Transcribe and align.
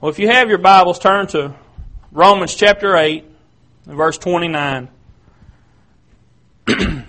Well, 0.00 0.10
if 0.10 0.18
you 0.18 0.28
have 0.28 0.48
your 0.48 0.56
Bibles, 0.56 0.98
turn 0.98 1.26
to 1.26 1.54
Romans 2.10 2.54
chapter 2.54 2.96
8, 2.96 3.22
verse 3.84 4.16
29. 4.16 4.88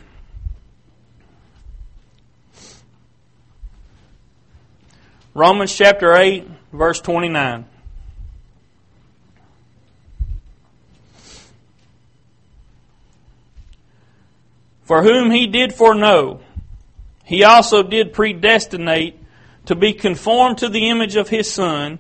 Romans 5.33 5.73
chapter 5.73 6.13
8, 6.13 6.45
verse 6.73 6.99
29. 6.99 7.65
For 14.81 15.01
whom 15.01 15.31
he 15.31 15.47
did 15.47 15.73
foreknow, 15.73 16.41
he 17.23 17.45
also 17.45 17.83
did 17.83 18.11
predestinate 18.11 19.17
to 19.67 19.75
be 19.75 19.93
conformed 19.93 20.57
to 20.57 20.67
the 20.67 20.89
image 20.89 21.15
of 21.15 21.29
his 21.29 21.49
Son, 21.49 21.97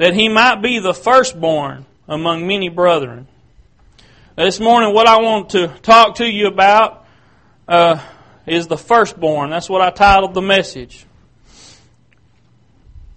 that 0.00 0.14
he 0.14 0.30
might 0.30 0.62
be 0.62 0.78
the 0.78 0.94
firstborn 0.94 1.84
among 2.08 2.46
many 2.46 2.70
brethren. 2.70 3.28
This 4.34 4.58
morning, 4.58 4.94
what 4.94 5.06
I 5.06 5.20
want 5.20 5.50
to 5.50 5.68
talk 5.82 6.14
to 6.14 6.26
you 6.26 6.46
about 6.46 7.04
uh, 7.68 8.00
is 8.46 8.66
the 8.66 8.78
firstborn. 8.78 9.50
That's 9.50 9.68
what 9.68 9.82
I 9.82 9.90
titled 9.90 10.32
the 10.32 10.40
message. 10.40 11.04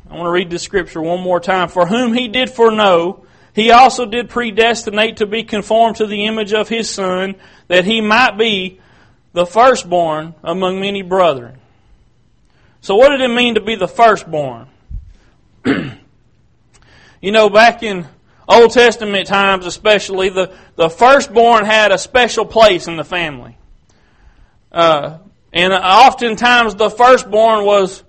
I 0.10 0.16
want 0.16 0.26
to 0.26 0.32
read 0.32 0.50
this 0.50 0.62
scripture 0.62 1.02
one 1.02 1.22
more 1.22 1.40
time. 1.40 1.70
For 1.70 1.86
whom 1.86 2.14
he 2.14 2.28
did 2.28 2.50
foreknow, 2.50 3.26
he 3.56 3.72
also 3.72 4.06
did 4.06 4.28
predestinate 4.28 5.18
to 5.18 5.26
be 5.26 5.44
conformed 5.44 5.96
to 5.98 6.06
the 6.06 6.26
image 6.26 6.52
of 6.52 6.68
his 6.68 6.90
Son, 6.90 7.36
that 7.70 7.86
he 7.86 8.02
might 8.02 8.38
be 8.38 8.82
the 9.32 9.46
firstborn 9.46 10.36
among 10.44 10.82
many 10.82 11.02
brethren. 11.02 11.60
So, 12.82 12.98
what 12.98 13.12
did 13.12 13.22
it 13.22 13.34
mean 13.34 13.56
to 13.56 13.62
be 13.62 13.76
the 13.76 13.88
firstborn? 13.88 14.68
you 17.24 17.32
know, 17.32 17.50
back 17.50 17.84
in 17.84 18.06
Old 18.50 18.72
Testament 18.72 19.28
times, 19.28 19.66
especially, 19.66 20.28
the, 20.28 20.54
the 20.76 20.90
firstborn 20.90 21.64
had 21.64 21.94
a 21.94 21.98
special 21.98 22.46
place 22.46 22.86
in 22.90 22.98
the 22.98 23.06
family. 23.06 23.58
Uh, 24.74 25.20
and 25.54 25.72
oftentimes, 25.72 26.76
the 26.76 26.90
firstborn 26.90 27.64
was 27.64 28.04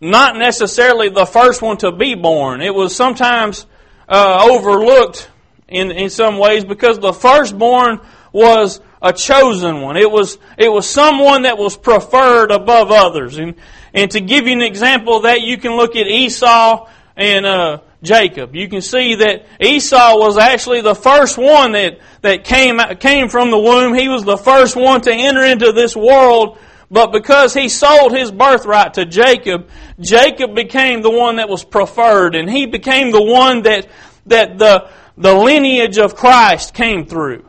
not 0.00 0.38
necessarily 0.38 1.10
the 1.10 1.26
first 1.26 1.60
one 1.60 1.76
to 1.76 1.92
be 1.92 2.14
born. 2.14 2.62
It 2.62 2.74
was 2.74 2.96
sometimes 2.96 3.66
uh, 4.08 4.48
overlooked 4.50 5.28
in, 5.68 5.90
in 5.90 6.08
some 6.08 6.38
ways 6.38 6.64
because 6.64 6.98
the 7.00 7.12
firstborn 7.12 8.00
was 8.32 8.80
a 9.02 9.12
chosen 9.12 9.82
one. 9.82 9.98
It 9.98 10.10
was, 10.10 10.38
it 10.56 10.72
was 10.72 10.88
someone 10.88 11.42
that 11.42 11.58
was 11.58 11.76
preferred 11.76 12.50
above 12.50 12.90
others. 12.90 13.36
And, 13.36 13.56
and 13.92 14.10
to 14.12 14.22
give 14.22 14.46
you 14.46 14.54
an 14.54 14.62
example 14.62 15.18
of 15.18 15.24
that, 15.24 15.42
you 15.42 15.58
can 15.58 15.76
look 15.76 15.96
at 15.96 16.06
Esau 16.06 16.88
and, 17.14 17.44
uh, 17.44 17.80
Jacob. 18.02 18.54
You 18.54 18.68
can 18.68 18.82
see 18.82 19.14
that 19.16 19.46
Esau 19.60 20.18
was 20.18 20.36
actually 20.36 20.80
the 20.80 20.94
first 20.94 21.38
one 21.38 21.72
that, 21.72 21.98
that 22.22 22.44
came, 22.44 22.78
came 22.98 23.28
from 23.28 23.50
the 23.50 23.58
womb. 23.58 23.94
He 23.94 24.08
was 24.08 24.24
the 24.24 24.36
first 24.36 24.74
one 24.74 25.00
to 25.02 25.12
enter 25.12 25.42
into 25.44 25.72
this 25.72 25.94
world. 25.94 26.58
But 26.90 27.12
because 27.12 27.54
he 27.54 27.68
sold 27.68 28.12
his 28.12 28.30
birthright 28.30 28.94
to 28.94 29.06
Jacob, 29.06 29.70
Jacob 29.98 30.54
became 30.54 31.00
the 31.00 31.10
one 31.10 31.36
that 31.36 31.48
was 31.48 31.64
preferred 31.64 32.34
and 32.34 32.50
he 32.50 32.66
became 32.66 33.12
the 33.12 33.22
one 33.22 33.62
that, 33.62 33.86
that 34.26 34.58
the, 34.58 34.90
the 35.16 35.32
lineage 35.32 35.96
of 35.96 36.14
Christ 36.14 36.74
came 36.74 37.06
through. 37.06 37.46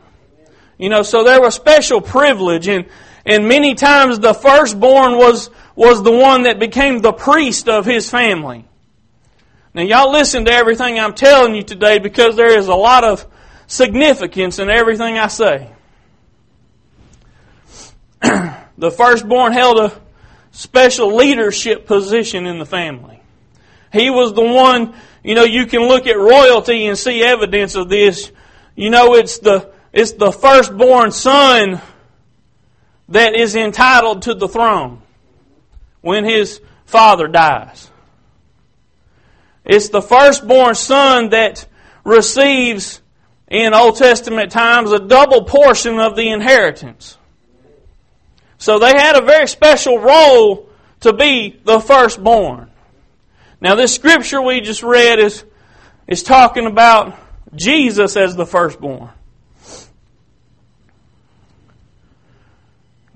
You 0.78 0.88
know, 0.88 1.02
so 1.02 1.24
there 1.24 1.40
was 1.40 1.54
special 1.54 2.00
privilege 2.00 2.68
and, 2.68 2.86
and 3.26 3.46
many 3.46 3.74
times 3.74 4.18
the 4.18 4.34
firstborn 4.34 5.18
was, 5.18 5.50
was 5.76 6.02
the 6.02 6.12
one 6.12 6.44
that 6.44 6.58
became 6.58 7.00
the 7.00 7.12
priest 7.12 7.68
of 7.68 7.84
his 7.84 8.08
family. 8.08 8.64
Now 9.74 9.82
y'all 9.82 10.12
listen 10.12 10.44
to 10.44 10.52
everything 10.52 11.00
I'm 11.00 11.14
telling 11.14 11.56
you 11.56 11.64
today 11.64 11.98
because 11.98 12.36
there 12.36 12.56
is 12.56 12.68
a 12.68 12.74
lot 12.74 13.02
of 13.02 13.26
significance 13.66 14.60
in 14.60 14.70
everything 14.70 15.18
I 15.18 15.26
say. 15.26 15.68
the 18.22 18.90
firstborn 18.92 19.52
held 19.52 19.78
a 19.78 20.00
special 20.52 21.16
leadership 21.16 21.86
position 21.86 22.46
in 22.46 22.60
the 22.60 22.66
family. 22.66 23.20
He 23.92 24.10
was 24.10 24.32
the 24.32 24.42
one, 24.42 24.94
you 25.24 25.34
know, 25.34 25.44
you 25.44 25.66
can 25.66 25.82
look 25.82 26.06
at 26.06 26.16
royalty 26.16 26.86
and 26.86 26.96
see 26.96 27.22
evidence 27.22 27.74
of 27.74 27.88
this. 27.88 28.30
You 28.76 28.90
know, 28.90 29.14
it's 29.14 29.38
the 29.38 29.72
it's 29.92 30.12
the 30.12 30.30
firstborn 30.30 31.10
son 31.10 31.80
that 33.08 33.34
is 33.34 33.56
entitled 33.56 34.22
to 34.22 34.34
the 34.34 34.48
throne 34.48 35.02
when 36.00 36.24
his 36.24 36.60
father 36.86 37.26
dies. 37.26 37.90
It's 39.64 39.88
the 39.88 40.02
firstborn 40.02 40.74
son 40.74 41.30
that 41.30 41.66
receives 42.04 43.00
in 43.48 43.72
Old 43.72 43.96
Testament 43.96 44.52
times 44.52 44.92
a 44.92 44.98
double 44.98 45.44
portion 45.44 45.98
of 45.98 46.16
the 46.16 46.30
inheritance. 46.30 47.16
So 48.58 48.78
they 48.78 48.92
had 48.92 49.16
a 49.16 49.24
very 49.24 49.48
special 49.48 49.98
role 49.98 50.68
to 51.00 51.12
be 51.12 51.60
the 51.64 51.80
firstborn. 51.80 52.70
Now 53.60 53.74
this 53.74 53.94
scripture 53.94 54.42
we 54.42 54.60
just 54.60 54.82
read 54.82 55.18
is, 55.18 55.44
is 56.06 56.22
talking 56.22 56.66
about 56.66 57.18
Jesus 57.54 58.16
as 58.16 58.36
the 58.36 58.46
firstborn. 58.46 59.10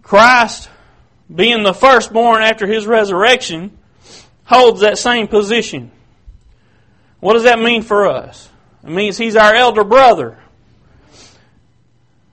Christ, 0.02 0.70
being 1.34 1.62
the 1.62 1.74
firstborn 1.74 2.42
after 2.42 2.66
his 2.66 2.86
resurrection, 2.86 3.76
holds 4.44 4.80
that 4.80 4.96
same 4.96 5.28
position. 5.28 5.90
What 7.20 7.34
does 7.34 7.44
that 7.44 7.58
mean 7.58 7.82
for 7.82 8.06
us? 8.06 8.48
It 8.84 8.90
means 8.90 9.18
he's 9.18 9.36
our 9.36 9.54
elder 9.54 9.84
brother. 9.84 10.38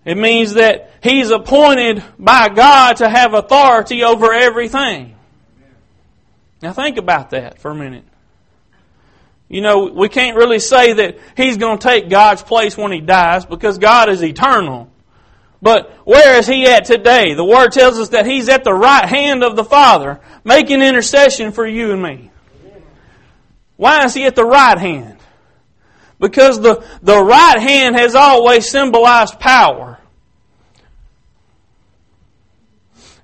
It 0.06 0.18
means 0.18 0.54
that 0.54 0.92
he's 1.02 1.32
appointed 1.32 2.04
by 2.20 2.50
God 2.50 2.98
to 2.98 3.10
have 3.10 3.34
authority 3.34 4.04
over 4.04 4.32
everything. 4.32 5.16
Now 6.62 6.74
think 6.74 6.98
about 6.98 7.32
that 7.32 7.60
for 7.60 7.72
a 7.72 7.76
minute. 7.76 8.06
You 9.50 9.62
know, 9.62 9.86
we 9.86 10.10
can't 10.10 10.38
really 10.38 10.60
say 10.60 10.94
that 10.94 11.18
he's 11.36 11.58
going 11.58 11.80
to 11.80 11.84
take 11.84 12.10
God's 12.10 12.44
place 12.44 12.78
when 12.78 12.92
he 12.92 13.02
dies 13.02 13.46
because 13.46 13.78
God 13.78 14.10
is 14.10 14.24
eternal. 14.24 14.92
But 15.62 15.92
where 16.06 16.38
is 16.38 16.48
he 16.48 16.68
at 16.68 16.86
today? 16.86 17.34
The 17.34 17.46
Word 17.46 17.72
tells 17.72 17.98
us 17.98 18.10
that 18.10 18.26
he's 18.26 18.50
at 18.50 18.64
the 18.64 18.74
right 18.74 19.08
hand 19.08 19.44
of 19.44 19.56
the 19.56 19.64
Father, 19.64 20.20
making 20.44 20.82
intercession 20.82 21.52
for 21.52 21.66
you 21.66 21.92
and 21.92 22.02
me. 22.02 22.32
Why 23.78 24.06
is 24.06 24.14
he 24.14 24.26
at 24.26 24.36
the 24.36 24.46
right 24.46 24.78
hand? 24.78 25.18
Because 26.20 26.62
the, 26.62 26.86
the 27.02 27.22
right 27.22 27.60
hand 27.60 27.96
has 27.96 28.16
always 28.16 28.70
symbolized 28.70 29.40
power. 29.40 30.00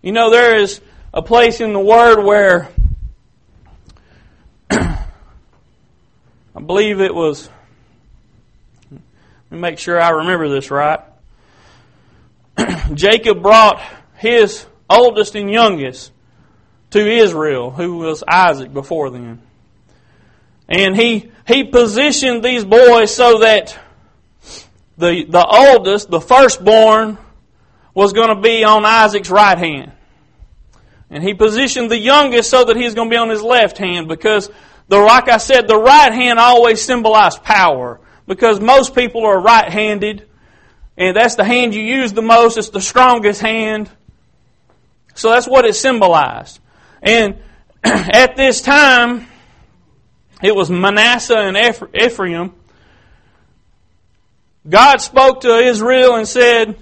You 0.02 0.12
know, 0.12 0.30
there 0.30 0.58
is 0.58 0.82
a 1.14 1.22
place 1.22 1.62
in 1.62 1.74
the 1.74 1.80
Word 1.80 2.22
where 2.24 2.70
I 4.72 5.06
believe 6.66 7.00
it 7.00 7.14
was, 7.14 7.50
let 8.92 9.02
me 9.52 9.60
make 9.60 9.80
sure 9.80 10.02
I 10.02 10.10
remember 10.10 10.50
this 10.50 10.70
right. 10.70 11.00
Jacob 12.94 13.42
brought 13.42 13.82
his 14.16 14.66
oldest 14.90 15.36
and 15.36 15.50
youngest 15.50 16.12
to 16.92 17.00
Israel, 17.00 17.72
who 17.72 17.98
was 17.98 18.24
Isaac 18.28 18.74
before 18.74 19.10
then. 19.10 19.42
And 20.72 20.96
he, 20.96 21.30
he 21.46 21.66
positioned 21.66 22.46
these 22.46 22.64
boys 22.64 23.14
so 23.14 23.40
that 23.40 23.78
the, 24.98 25.26
the 25.28 25.46
oldest, 25.46 26.09
the 26.09 26.22
firstborn, 26.22 27.18
was 27.94 28.14
going 28.14 28.34
to 28.34 28.42
be 28.42 28.64
on 28.64 28.86
Isaac's 28.86 29.30
right 29.30 29.58
hand. 29.58 29.92
And 31.09 31.22
he 31.22 31.34
positioned 31.34 31.92
the 31.92 32.00
youngest 32.00 32.50
so 32.50 32.64
that 32.64 32.78
he's 32.78 32.94
going 32.94 33.09
to 33.09 33.14
be 33.14 33.18
on 33.18 33.30
his 33.30 33.42
left 33.42 33.78
hand 33.78 34.08
because 34.08 34.50
the, 34.88 34.98
like 34.98 35.28
I 35.28 35.38
said, 35.38 35.68
the 35.68 35.78
right 35.78 36.14
hand 36.14 36.40
always 36.40 36.82
symbolized 36.82 37.44
power 37.44 38.00
because 38.26 38.62
most 38.62 38.96
people 38.96 39.26
are 39.26 39.41
right-handed 39.41 40.26
and 40.96 41.18
that's 41.18 41.35
the 41.35 41.44
hand 41.44 41.76
you 41.76 41.82
use 41.82 42.14
the 42.14 42.22
most. 42.22 42.58
It's 42.58 42.70
the 42.70 42.79
strongest 42.79 43.41
hand. 43.41 43.90
So 45.16 45.32
that's 45.32 45.47
what 45.47 45.66
it 45.66 45.76
symbolized. 45.76 46.62
And 47.02 47.40
at 47.84 48.38
this 48.38 48.62
time, 48.62 49.28
it 50.41 50.55
was 50.55 50.70
Manasseh 50.70 51.38
and 51.38 51.58
Ephraim. 51.93 52.53
God 54.67 54.97
spoke 54.97 55.41
to 55.41 55.58
Israel 55.58 56.16
and 56.16 56.28
said, 56.28 56.82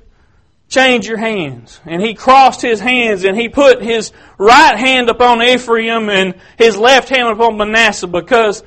change 0.67 1.07
your 1.07 1.17
hands. 1.17 1.79
And 1.85 2.01
he 2.01 2.13
crossed 2.13 2.61
his 2.61 2.79
hands 2.79 3.23
and 3.23 3.37
he 3.37 3.49
put 3.49 3.81
his 3.81 4.11
right 4.37 4.77
hand 4.77 5.09
upon 5.09 5.41
Ephraim 5.41 6.09
and 6.09 6.35
his 6.57 6.77
left 6.77 7.09
hand 7.09 7.29
upon 7.29 7.57
Manasseh 7.57 8.07
because 8.07 8.63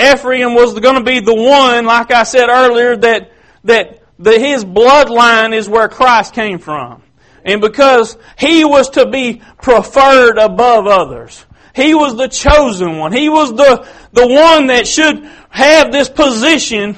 Ephraim 0.00 0.54
was 0.54 0.78
going 0.78 0.96
to 0.96 1.04
be 1.04 1.20
the 1.20 1.34
one, 1.34 1.86
like 1.86 2.12
I 2.12 2.24
said 2.24 2.48
earlier, 2.48 2.96
that, 2.96 3.32
that 3.64 4.02
that 4.22 4.40
his 4.40 4.64
bloodline 4.64 5.54
is 5.54 5.68
where 5.68 5.88
Christ 5.88 6.32
came 6.32 6.58
from. 6.58 7.02
And 7.44 7.60
because 7.60 8.16
he 8.38 8.64
was 8.64 8.90
to 8.90 9.06
be 9.06 9.42
preferred 9.60 10.38
above 10.38 10.86
others. 10.86 11.44
He 11.74 11.94
was 11.94 12.16
the 12.16 12.28
chosen 12.28 12.98
one. 12.98 13.12
He 13.12 13.28
was 13.28 13.50
the, 13.54 13.88
the 14.12 14.26
one 14.26 14.66
that 14.66 14.86
should 14.86 15.24
have 15.48 15.90
this 15.90 16.08
position 16.08 16.96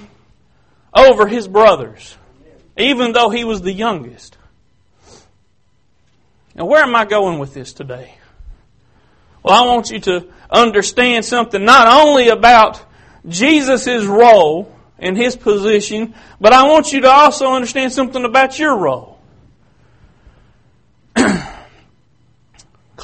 over 0.93 1.27
his 1.27 1.47
brothers, 1.47 2.17
even 2.77 3.13
though 3.13 3.31
he 3.31 3.45
was 3.45 3.63
the 3.63 3.73
youngest. 3.73 4.37
Now, 6.55 6.67
where 6.67 6.83
am 6.83 6.95
I 6.95 7.05
going 7.05 7.39
with 7.39 7.55
this 7.55 7.73
today? 7.73 8.15
Well, 9.43 9.55
I 9.55 9.67
want 9.67 9.91
you 9.91 10.01
to 10.01 10.29
understand 10.51 11.25
something 11.25 11.65
not 11.65 11.87
only 12.07 12.29
about 12.29 12.81
Jesus' 13.29 14.05
role 14.05 14.73
and 14.99 15.17
his 15.17 15.37
position, 15.37 16.15
but 16.41 16.53
I 16.53 16.69
want 16.69 16.93
you 16.93 17.01
to 17.03 17.11
also 17.11 17.53
understand 17.53 17.93
something 17.93 18.25
about 18.25 18.59
your 18.59 18.77
role. 18.77 19.14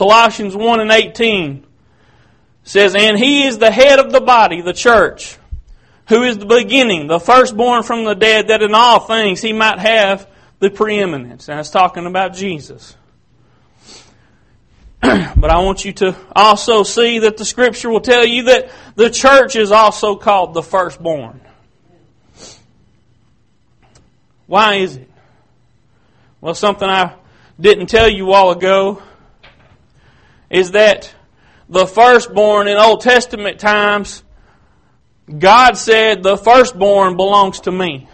Colossians 0.00 0.56
1 0.56 0.80
and 0.80 0.90
18 0.90 1.66
says, 2.62 2.94
And 2.94 3.18
he 3.18 3.44
is 3.44 3.58
the 3.58 3.70
head 3.70 3.98
of 3.98 4.10
the 4.10 4.22
body, 4.22 4.62
the 4.62 4.72
church, 4.72 5.36
who 6.08 6.22
is 6.22 6.38
the 6.38 6.46
beginning, 6.46 7.06
the 7.06 7.20
firstborn 7.20 7.82
from 7.82 8.04
the 8.04 8.14
dead, 8.14 8.48
that 8.48 8.62
in 8.62 8.74
all 8.74 9.00
things 9.00 9.42
he 9.42 9.52
might 9.52 9.78
have 9.78 10.26
the 10.58 10.70
preeminence. 10.70 11.50
And 11.50 11.60
it's 11.60 11.68
talking 11.68 12.06
about 12.06 12.32
Jesus. 12.32 12.96
but 15.02 15.50
I 15.50 15.60
want 15.60 15.84
you 15.84 15.92
to 15.92 16.16
also 16.34 16.82
see 16.82 17.18
that 17.18 17.36
the 17.36 17.44
scripture 17.44 17.90
will 17.90 18.00
tell 18.00 18.24
you 18.24 18.44
that 18.44 18.70
the 18.94 19.10
church 19.10 19.54
is 19.54 19.70
also 19.70 20.16
called 20.16 20.54
the 20.54 20.62
firstborn. 20.62 21.42
Why 24.46 24.76
is 24.76 24.96
it? 24.96 25.10
Well, 26.40 26.54
something 26.54 26.88
I 26.88 27.16
didn't 27.60 27.88
tell 27.88 28.08
you 28.08 28.24
a 28.24 28.30
while 28.30 28.50
ago 28.52 29.02
is 30.50 30.72
that 30.72 31.14
the 31.68 31.86
firstborn 31.86 32.66
in 32.66 32.76
Old 32.76 33.00
Testament 33.00 33.60
times, 33.60 34.24
God 35.38 35.74
said 35.74 36.22
the 36.22 36.36
firstborn 36.36 37.16
belongs 37.16 37.60
to 37.60 37.72
me. 37.72 38.08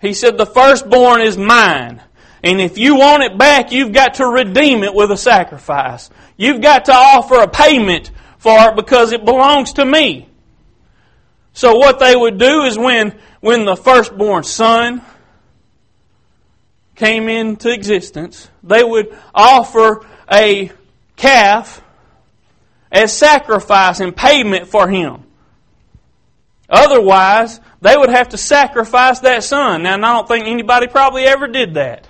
He 0.00 0.14
said 0.14 0.38
the 0.38 0.46
firstborn 0.46 1.22
is 1.22 1.36
mine. 1.36 2.00
And 2.44 2.60
if 2.60 2.78
you 2.78 2.94
want 2.94 3.24
it 3.24 3.36
back, 3.36 3.72
you've 3.72 3.92
got 3.92 4.14
to 4.14 4.26
redeem 4.26 4.84
it 4.84 4.94
with 4.94 5.10
a 5.10 5.16
sacrifice. 5.16 6.08
You've 6.36 6.60
got 6.60 6.84
to 6.84 6.92
offer 6.92 7.40
a 7.40 7.48
payment 7.48 8.12
for 8.38 8.68
it 8.68 8.76
because 8.76 9.10
it 9.12 9.24
belongs 9.24 9.72
to 9.74 9.84
me. 9.84 10.28
So 11.52 11.74
what 11.74 11.98
they 11.98 12.14
would 12.14 12.38
do 12.38 12.62
is 12.62 12.78
when, 12.78 13.18
when 13.40 13.64
the 13.64 13.74
firstborn 13.74 14.44
son 14.44 15.02
came 16.94 17.28
into 17.28 17.72
existence, 17.72 18.48
they 18.62 18.84
would 18.84 19.16
offer 19.34 20.06
a 20.30 20.70
calf 21.16 21.82
as 22.90 23.16
sacrifice 23.16 24.00
and 24.00 24.16
payment 24.16 24.68
for 24.68 24.88
him. 24.88 25.24
Otherwise, 26.68 27.60
they 27.80 27.96
would 27.96 28.10
have 28.10 28.30
to 28.30 28.38
sacrifice 28.38 29.20
that 29.20 29.42
son. 29.44 29.84
Now, 29.84 29.94
I 29.94 29.98
don't 29.98 30.28
think 30.28 30.46
anybody 30.46 30.86
probably 30.86 31.24
ever 31.24 31.46
did 31.46 31.74
that. 31.74 32.06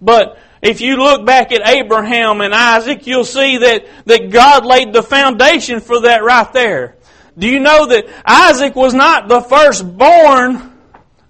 But 0.00 0.38
if 0.62 0.80
you 0.80 0.96
look 0.96 1.26
back 1.26 1.52
at 1.52 1.66
Abraham 1.66 2.40
and 2.40 2.54
Isaac, 2.54 3.06
you'll 3.06 3.24
see 3.24 3.58
that, 3.58 3.86
that 4.06 4.30
God 4.30 4.64
laid 4.64 4.92
the 4.92 5.02
foundation 5.02 5.80
for 5.80 6.02
that 6.02 6.22
right 6.22 6.52
there. 6.52 6.96
Do 7.36 7.48
you 7.48 7.60
know 7.60 7.86
that 7.86 8.06
Isaac 8.24 8.76
was 8.76 8.94
not 8.94 9.28
the 9.28 9.40
firstborn 9.40 10.72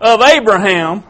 of 0.01 0.21
Abraham, 0.23 1.05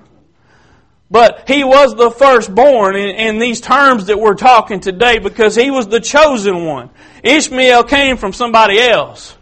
but 1.10 1.48
he 1.48 1.64
was 1.64 1.94
the 1.94 2.10
firstborn 2.10 2.94
in, 2.96 3.16
in 3.16 3.38
these 3.38 3.60
terms 3.60 4.06
that 4.06 4.18
we're 4.18 4.34
talking 4.34 4.80
today 4.80 5.18
because 5.18 5.56
he 5.56 5.70
was 5.70 5.88
the 5.88 6.00
chosen 6.00 6.64
one. 6.64 6.90
Ishmael 7.24 7.84
came 7.84 8.16
from 8.16 8.32
somebody 8.32 8.78
else. 8.78 9.36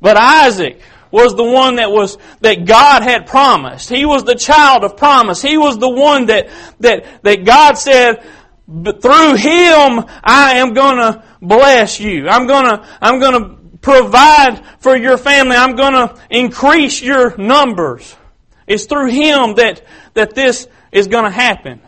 But 0.00 0.16
Isaac 0.16 0.80
was 1.10 1.34
the 1.34 1.44
one 1.44 1.76
that 1.76 1.90
was, 1.90 2.18
that 2.40 2.64
God 2.64 3.02
had 3.02 3.26
promised. 3.26 3.88
He 3.88 4.04
was 4.04 4.24
the 4.24 4.34
child 4.34 4.84
of 4.84 4.96
promise. 4.96 5.42
He 5.42 5.56
was 5.56 5.78
the 5.78 5.88
one 5.88 6.26
that, 6.26 6.48
that, 6.80 7.22
that 7.22 7.44
God 7.44 7.74
said, 7.74 8.22
through 8.66 9.34
him 9.36 10.04
I 10.24 10.54
am 10.56 10.74
gonna 10.74 11.24
bless 11.40 12.00
you. 12.00 12.28
I'm 12.28 12.46
gonna, 12.46 12.86
I'm 13.00 13.20
gonna 13.20 13.56
provide 13.80 14.64
for 14.80 14.96
your 14.96 15.16
family. 15.18 15.54
I'm 15.54 15.76
gonna 15.76 16.20
increase 16.30 17.00
your 17.00 17.36
numbers. 17.36 18.16
It's 18.66 18.86
through 18.86 19.10
him 19.10 19.54
that, 19.54 19.82
that 20.14 20.34
this 20.34 20.66
is 20.92 21.08
gonna 21.08 21.30
happen. 21.30 21.80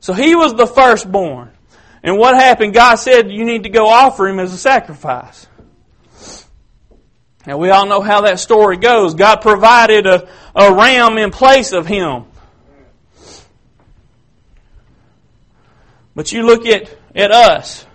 So 0.00 0.12
he 0.12 0.34
was 0.34 0.54
the 0.54 0.66
firstborn. 0.66 1.50
And 2.02 2.16
what 2.16 2.34
happened? 2.34 2.74
God 2.74 2.96
said 2.96 3.30
you 3.30 3.44
need 3.44 3.64
to 3.64 3.68
go 3.68 3.88
offer 3.88 4.28
him 4.28 4.38
as 4.38 4.52
a 4.52 4.58
sacrifice. 4.58 5.46
Now 7.46 7.56
we 7.56 7.70
all 7.70 7.86
know 7.86 8.00
how 8.00 8.22
that 8.22 8.40
story 8.40 8.76
goes. 8.76 9.14
God 9.14 9.36
provided 9.36 10.06
a, 10.06 10.28
a 10.54 10.74
ram 10.74 11.18
in 11.18 11.30
place 11.30 11.72
of 11.72 11.86
him. 11.86 12.24
But 16.14 16.32
you 16.32 16.42
look 16.42 16.66
at, 16.66 16.94
at 17.14 17.30
us. 17.30 17.86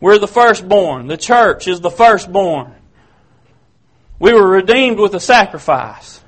We're 0.00 0.18
the 0.18 0.28
firstborn. 0.28 1.06
The 1.06 1.16
church 1.16 1.68
is 1.68 1.80
the 1.80 1.90
firstborn. 1.90 2.74
We 4.18 4.32
were 4.32 4.48
redeemed 4.48 4.98
with 4.98 5.14
a 5.14 5.20
sacrifice. 5.20 6.20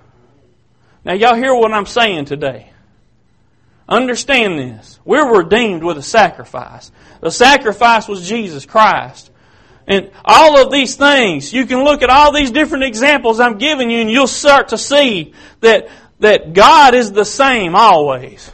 Now 1.05 1.13
y'all 1.15 1.37
hear 1.37 1.55
what 1.55 1.73
I'm 1.73 1.87
saying 1.87 2.25
today. 2.25 2.71
Understand 3.89 4.59
this. 4.59 4.99
We're 5.05 5.39
redeemed 5.39 5.85
with 5.85 5.97
a 5.97 6.03
sacrifice. 6.03 6.91
The 7.21 7.31
sacrifice 7.31 8.09
was 8.09 8.29
Jesus 8.29 8.67
Christ. 8.67 9.31
And 9.87 10.11
all 10.25 10.61
of 10.61 10.73
these 10.73 10.97
things, 10.97 11.53
you 11.53 11.65
can 11.67 11.85
look 11.85 12.03
at 12.03 12.11
all 12.11 12.33
these 12.33 12.51
different 12.51 12.85
examples 12.85 13.39
I'm 13.39 13.59
giving 13.59 13.89
you 13.89 14.01
and 14.01 14.11
you'll 14.11 14.27
start 14.27 14.69
to 14.69 14.79
see 14.79 15.33
that, 15.61 15.89
that 16.19 16.53
God 16.53 16.95
is 16.95 17.13
the 17.13 17.25
same 17.25 17.77
always. 17.77 18.51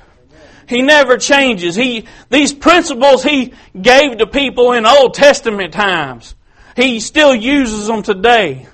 He 0.69 0.83
never 0.83 1.17
changes. 1.17 1.75
He, 1.75 2.07
these 2.29 2.53
principles 2.53 3.23
He 3.23 3.55
gave 3.81 4.19
to 4.19 4.27
people 4.27 4.73
in 4.73 4.85
Old 4.85 5.15
Testament 5.15 5.73
times, 5.73 6.35
He 6.77 7.01
still 7.01 7.35
uses 7.35 7.87
them 7.87 8.03
today. 8.03 8.67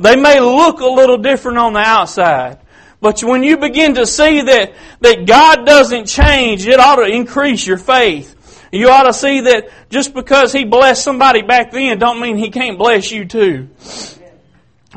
They 0.00 0.16
may 0.16 0.40
look 0.40 0.80
a 0.80 0.86
little 0.86 1.18
different 1.18 1.58
on 1.58 1.74
the 1.74 1.80
outside. 1.80 2.58
But 3.02 3.22
when 3.22 3.42
you 3.42 3.58
begin 3.58 3.94
to 3.94 4.06
see 4.06 4.40
that, 4.40 4.72
that 5.00 5.26
God 5.26 5.66
doesn't 5.66 6.06
change, 6.06 6.66
it 6.66 6.80
ought 6.80 6.96
to 6.96 7.06
increase 7.06 7.66
your 7.66 7.76
faith. 7.76 8.36
You 8.72 8.88
ought 8.88 9.04
to 9.04 9.12
see 9.12 9.40
that 9.42 9.68
just 9.90 10.14
because 10.14 10.52
He 10.52 10.64
blessed 10.64 11.04
somebody 11.04 11.42
back 11.42 11.70
then 11.70 11.98
don't 11.98 12.20
mean 12.20 12.38
He 12.38 12.50
can't 12.50 12.78
bless 12.78 13.10
you 13.10 13.26
too. 13.26 13.68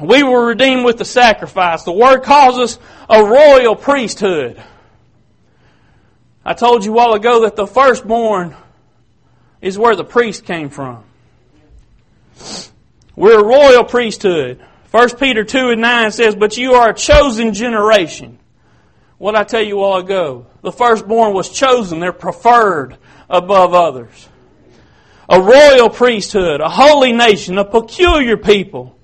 We 0.02 0.24
were 0.24 0.48
redeemed 0.48 0.86
with 0.86 0.98
the 0.98 1.06
sacrifice. 1.06 1.84
The 1.84 1.92
Word 1.92 2.24
calls 2.24 2.58
us 2.58 2.80
a 3.10 3.24
royal 3.24 3.76
priesthood. 3.76 4.62
I 6.46 6.54
told 6.54 6.86
you 6.86 6.92
a 6.92 6.96
while 6.96 7.14
ago 7.14 7.42
that 7.42 7.56
the 7.56 7.68
firstborn 7.68 8.56
is 9.62 9.78
where 9.78 9.96
the 9.96 10.04
priest 10.04 10.46
came 10.46 10.70
from. 10.70 11.04
We're 13.16 13.40
a 13.40 13.44
royal 13.44 13.84
priesthood. 13.84 14.64
1 14.94 15.18
Peter 15.18 15.44
2 15.44 15.70
and 15.72 15.82
9 15.82 16.12
says, 16.12 16.36
But 16.36 16.56
you 16.56 16.74
are 16.74 16.92
a 16.92 16.94
chosen 16.94 17.56
generation. 17.56 18.38
What 19.18 19.36
I 19.36 19.44
tell 19.44 19.64
you 19.64 19.80
a 19.80 19.82
while 19.82 19.98
ago, 19.98 20.46
the 20.62 20.72
firstborn 20.72 21.34
was 21.34 21.50
chosen. 21.50 22.00
They're 22.00 22.14
preferred 22.14 22.98
above 23.28 23.74
others. 23.74 24.30
A 25.28 25.42
royal 25.42 25.90
priesthood, 25.90 26.62
a 26.62 26.70
holy 26.70 27.12
nation, 27.12 27.58
a 27.58 27.66
peculiar 27.66 28.38
people, 28.38 28.96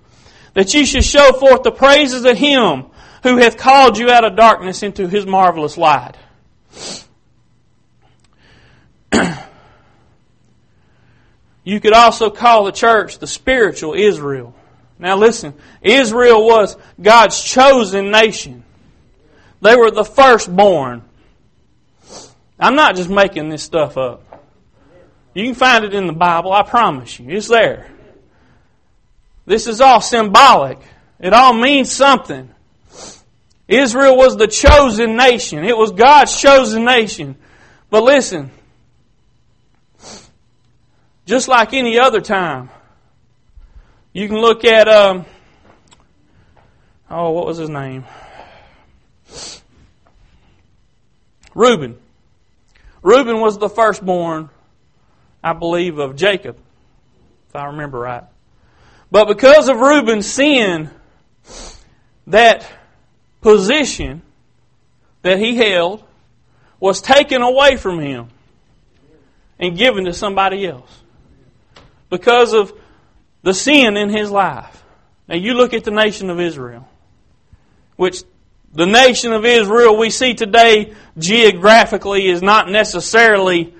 that 0.53 0.75
you 0.75 0.85
should 0.85 1.03
show 1.03 1.33
forth 1.33 1.63
the 1.63 1.71
praises 1.71 2.23
of 2.23 2.37
Him 2.37 2.85
who 3.23 3.37
hath 3.37 3.57
called 3.57 3.97
you 3.97 4.11
out 4.11 4.23
of 4.23 4.35
darkness 4.35 4.83
into 4.83 5.07
His 5.07 5.25
marvelous 5.25 5.75
light. 5.75 6.17
you 11.63 11.79
could 11.79 11.93
also 11.93 12.29
call 12.29 12.65
the 12.65 12.71
church 12.71 13.17
the 13.17 13.25
spiritual 13.25 13.95
Israel. 13.95 14.53
Now 14.99 15.15
listen, 15.15 15.53
Israel 15.81 16.45
was 16.45 16.75
God's 17.01 17.41
chosen 17.41 18.11
nation. 18.11 18.65
They 19.61 19.75
were 19.75 19.91
the 19.91 20.03
firstborn. 20.03 21.03
I'm 22.59 22.75
not 22.75 22.97
just 22.97 23.09
making 23.09 23.49
this 23.49 23.63
stuff 23.63 23.97
up. 23.97 24.23
You 25.33 25.45
can 25.45 25.55
find 25.55 25.85
it 25.85 25.93
in 25.93 26.07
the 26.07 26.13
Bible, 26.13 26.51
I 26.51 26.63
promise 26.63 27.17
you. 27.19 27.29
It's 27.29 27.47
there. 27.47 27.89
This 29.45 29.67
is 29.67 29.79
all 29.79 30.01
symbolic. 30.01 30.79
It 31.19 31.33
all 31.33 31.53
means 31.53 31.91
something. 31.91 32.49
Israel 33.67 34.17
was 34.17 34.35
the 34.35 34.47
chosen 34.47 35.15
nation. 35.15 35.63
It 35.63 35.77
was 35.77 35.91
God's 35.91 36.39
chosen 36.39 36.83
nation. 36.83 37.35
But 37.89 38.03
listen, 38.03 38.51
just 41.25 41.47
like 41.47 41.73
any 41.73 41.97
other 41.99 42.19
time, 42.19 42.69
you 44.13 44.27
can 44.27 44.37
look 44.37 44.65
at, 44.65 44.87
um, 44.87 45.25
oh, 47.09 47.31
what 47.31 47.45
was 47.45 47.57
his 47.57 47.69
name? 47.69 48.05
Reuben. 51.55 51.97
Reuben 53.01 53.39
was 53.39 53.57
the 53.57 53.69
firstborn 53.69 54.49
I 55.43 55.53
believe, 55.53 55.99
of 55.99 56.15
Jacob, 56.15 56.57
if 57.47 57.55
I 57.55 57.67
remember 57.67 57.99
right. 57.99 58.23
But 59.09 59.27
because 59.27 59.69
of 59.69 59.77
Reuben's 59.77 60.27
sin, 60.27 60.89
that 62.27 62.69
position 63.41 64.21
that 65.21 65.39
he 65.39 65.55
held 65.55 66.03
was 66.79 67.01
taken 67.01 67.41
away 67.41 67.77
from 67.77 67.99
him 67.99 68.27
and 69.57 69.77
given 69.77 70.05
to 70.05 70.13
somebody 70.13 70.67
else 70.67 71.01
because 72.09 72.53
of 72.53 72.73
the 73.41 73.53
sin 73.53 73.97
in 73.97 74.09
his 74.09 74.29
life. 74.29 74.83
Now 75.27 75.35
you 75.35 75.53
look 75.53 75.73
at 75.73 75.83
the 75.83 75.91
nation 75.91 76.29
of 76.29 76.39
Israel, 76.39 76.87
which 77.95 78.23
the 78.73 78.85
nation 78.85 79.31
of 79.33 79.45
Israel 79.45 79.97
we 79.97 80.09
see 80.09 80.33
today 80.33 80.93
geographically 81.17 82.27
is 82.27 82.41
not 82.41 82.69
necessarily 82.69 83.73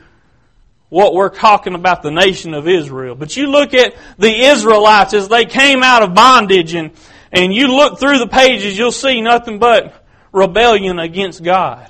what 0.89 1.13
we're 1.13 1.29
talking 1.29 1.75
about 1.75 2.01
the 2.01 2.11
nation 2.11 2.53
of 2.53 2.67
Israel. 2.67 3.15
But 3.15 3.37
you 3.37 3.47
look 3.47 3.73
at 3.73 3.95
the 4.17 4.45
Israelites 4.45 5.13
as 5.13 5.27
they 5.27 5.45
came 5.45 5.83
out 5.83 6.01
of 6.01 6.15
bondage 6.15 6.73
and, 6.73 6.91
and 7.31 7.53
you 7.53 7.67
look 7.67 7.99
through 7.99 8.17
the 8.17 8.27
pages, 8.27 8.77
you'll 8.77 8.91
see 8.91 9.21
nothing 9.21 9.59
but 9.59 10.03
rebellion 10.31 10.97
against 10.97 11.43
God. 11.43 11.89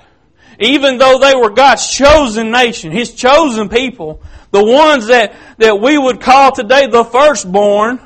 Even 0.60 0.98
though 0.98 1.20
they 1.20 1.34
were 1.36 1.52
God's 1.52 1.90
chosen 1.90 2.52
nation, 2.52 2.92
His 2.92 3.16
chosen 3.16 3.70
people, 3.70 4.22
the 4.52 4.64
ones 4.64 5.08
that, 5.08 5.36
that 5.58 5.80
we 5.80 5.98
would 5.98 6.22
call 6.22 6.52
today 6.52 6.88
the 6.88 7.04
firstborn, 7.04 8.00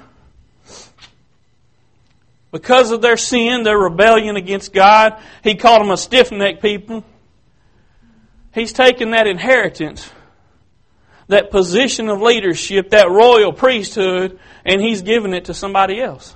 because 2.51 2.91
of 2.91 3.01
their 3.01 3.17
sin, 3.17 3.63
their 3.63 3.77
rebellion 3.77 4.35
against 4.35 4.73
God, 4.73 5.19
He 5.43 5.55
called 5.55 5.81
them 5.81 5.89
a 5.89 5.97
stiff-necked 5.97 6.61
people. 6.61 7.03
He's 8.53 8.73
taken 8.73 9.11
that 9.11 9.25
inheritance, 9.25 10.09
that 11.27 11.49
position 11.49 12.09
of 12.09 12.21
leadership, 12.21 12.91
that 12.91 13.09
royal 13.09 13.53
priesthood, 13.53 14.39
and 14.63 14.79
He's 14.79 15.01
given 15.01 15.33
it 15.33 15.45
to 15.45 15.53
somebody 15.53 15.99
else. 15.99 16.35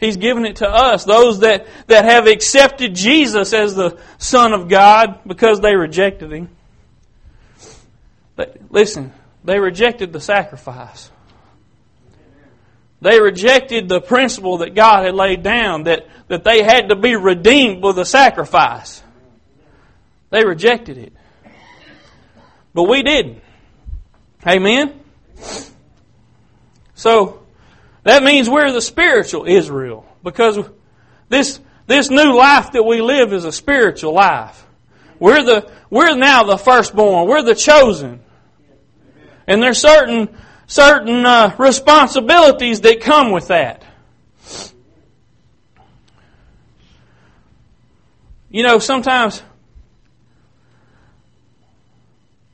He's 0.00 0.16
given 0.16 0.44
it 0.44 0.56
to 0.56 0.68
us, 0.68 1.04
those 1.04 1.40
that, 1.40 1.68
that 1.86 2.04
have 2.04 2.26
accepted 2.26 2.96
Jesus 2.96 3.52
as 3.52 3.76
the 3.76 4.00
Son 4.18 4.52
of 4.52 4.68
God 4.68 5.20
because 5.24 5.60
they 5.60 5.76
rejected 5.76 6.32
Him. 6.32 6.48
Listen, 8.70 9.12
they 9.44 9.58
rejected 9.58 10.12
the 10.12 10.20
sacrifice. 10.20 11.10
They 13.00 13.20
rejected 13.20 13.88
the 13.88 14.00
principle 14.00 14.58
that 14.58 14.74
God 14.74 15.04
had 15.04 15.14
laid 15.14 15.42
down 15.42 15.84
that, 15.84 16.06
that 16.28 16.44
they 16.44 16.62
had 16.62 16.90
to 16.90 16.96
be 16.96 17.16
redeemed 17.16 17.82
with 17.82 17.98
a 17.98 18.04
sacrifice. 18.04 19.02
They 20.30 20.44
rejected 20.44 20.98
it. 20.98 21.12
But 22.72 22.84
we 22.84 23.02
didn't. 23.02 23.42
Amen? 24.46 25.00
So, 26.94 27.42
that 28.04 28.22
means 28.22 28.48
we're 28.48 28.72
the 28.72 28.80
spiritual 28.80 29.46
Israel 29.46 30.06
because 30.22 30.58
this, 31.28 31.60
this 31.86 32.08
new 32.08 32.36
life 32.36 32.72
that 32.72 32.84
we 32.84 33.00
live 33.00 33.32
is 33.32 33.44
a 33.44 33.52
spiritual 33.52 34.14
life. 34.14 34.64
We're 35.18 35.42
the, 35.42 35.70
we're 35.90 36.16
now 36.16 36.44
the 36.44 36.56
firstborn. 36.56 37.28
We're 37.28 37.42
the 37.42 37.54
chosen. 37.54 38.20
And 39.52 39.62
there's 39.62 39.78
certain 39.78 40.34
certain 40.66 41.26
uh, 41.26 41.54
responsibilities 41.58 42.80
that 42.80 43.02
come 43.02 43.32
with 43.32 43.48
that. 43.48 43.84
You 48.48 48.62
know, 48.62 48.78
sometimes, 48.78 49.42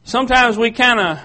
sometimes 0.02 0.58
we 0.58 0.72
kind 0.72 0.98
of 0.98 1.20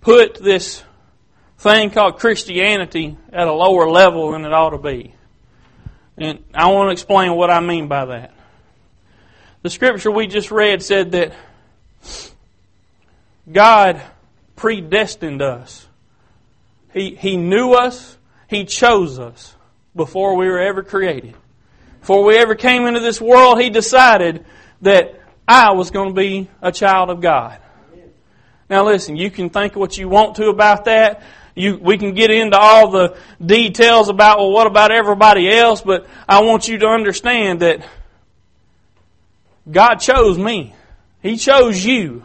put 0.00 0.34
this 0.34 0.82
thing 1.58 1.90
called 1.90 2.18
Christianity 2.18 3.16
at 3.32 3.46
a 3.46 3.52
lower 3.52 3.88
level 3.88 4.32
than 4.32 4.44
it 4.44 4.52
ought 4.52 4.70
to 4.70 4.78
be. 4.78 5.14
And 6.16 6.42
I 6.52 6.72
want 6.72 6.88
to 6.88 6.92
explain 6.92 7.36
what 7.36 7.50
I 7.50 7.60
mean 7.60 7.86
by 7.86 8.04
that. 8.06 8.34
The 9.68 9.72
scripture 9.72 10.10
we 10.10 10.26
just 10.26 10.50
read 10.50 10.82
said 10.82 11.12
that 11.12 11.34
God 13.52 14.00
predestined 14.56 15.42
us. 15.42 15.86
He, 16.94 17.14
he 17.14 17.36
knew 17.36 17.74
us. 17.74 18.16
He 18.48 18.64
chose 18.64 19.18
us 19.18 19.54
before 19.94 20.36
we 20.36 20.46
were 20.46 20.58
ever 20.58 20.82
created. 20.82 21.34
Before 22.00 22.24
we 22.24 22.38
ever 22.38 22.54
came 22.54 22.86
into 22.86 23.00
this 23.00 23.20
world, 23.20 23.60
He 23.60 23.68
decided 23.68 24.46
that 24.80 25.20
I 25.46 25.72
was 25.72 25.90
going 25.90 26.08
to 26.08 26.14
be 26.14 26.48
a 26.62 26.72
child 26.72 27.10
of 27.10 27.20
God. 27.20 27.58
Now 28.70 28.86
listen, 28.86 29.16
you 29.16 29.30
can 29.30 29.50
think 29.50 29.76
what 29.76 29.98
you 29.98 30.08
want 30.08 30.36
to 30.36 30.46
about 30.46 30.86
that. 30.86 31.22
You, 31.54 31.76
we 31.76 31.98
can 31.98 32.14
get 32.14 32.30
into 32.30 32.56
all 32.56 32.90
the 32.90 33.18
details 33.44 34.08
about, 34.08 34.38
well, 34.38 34.50
what 34.50 34.66
about 34.66 34.92
everybody 34.92 35.50
else? 35.50 35.82
But 35.82 36.06
I 36.26 36.40
want 36.40 36.68
you 36.68 36.78
to 36.78 36.86
understand 36.86 37.60
that 37.60 37.84
God 39.70 39.96
chose 39.96 40.38
me. 40.38 40.74
He 41.22 41.36
chose 41.36 41.84
you. 41.84 42.24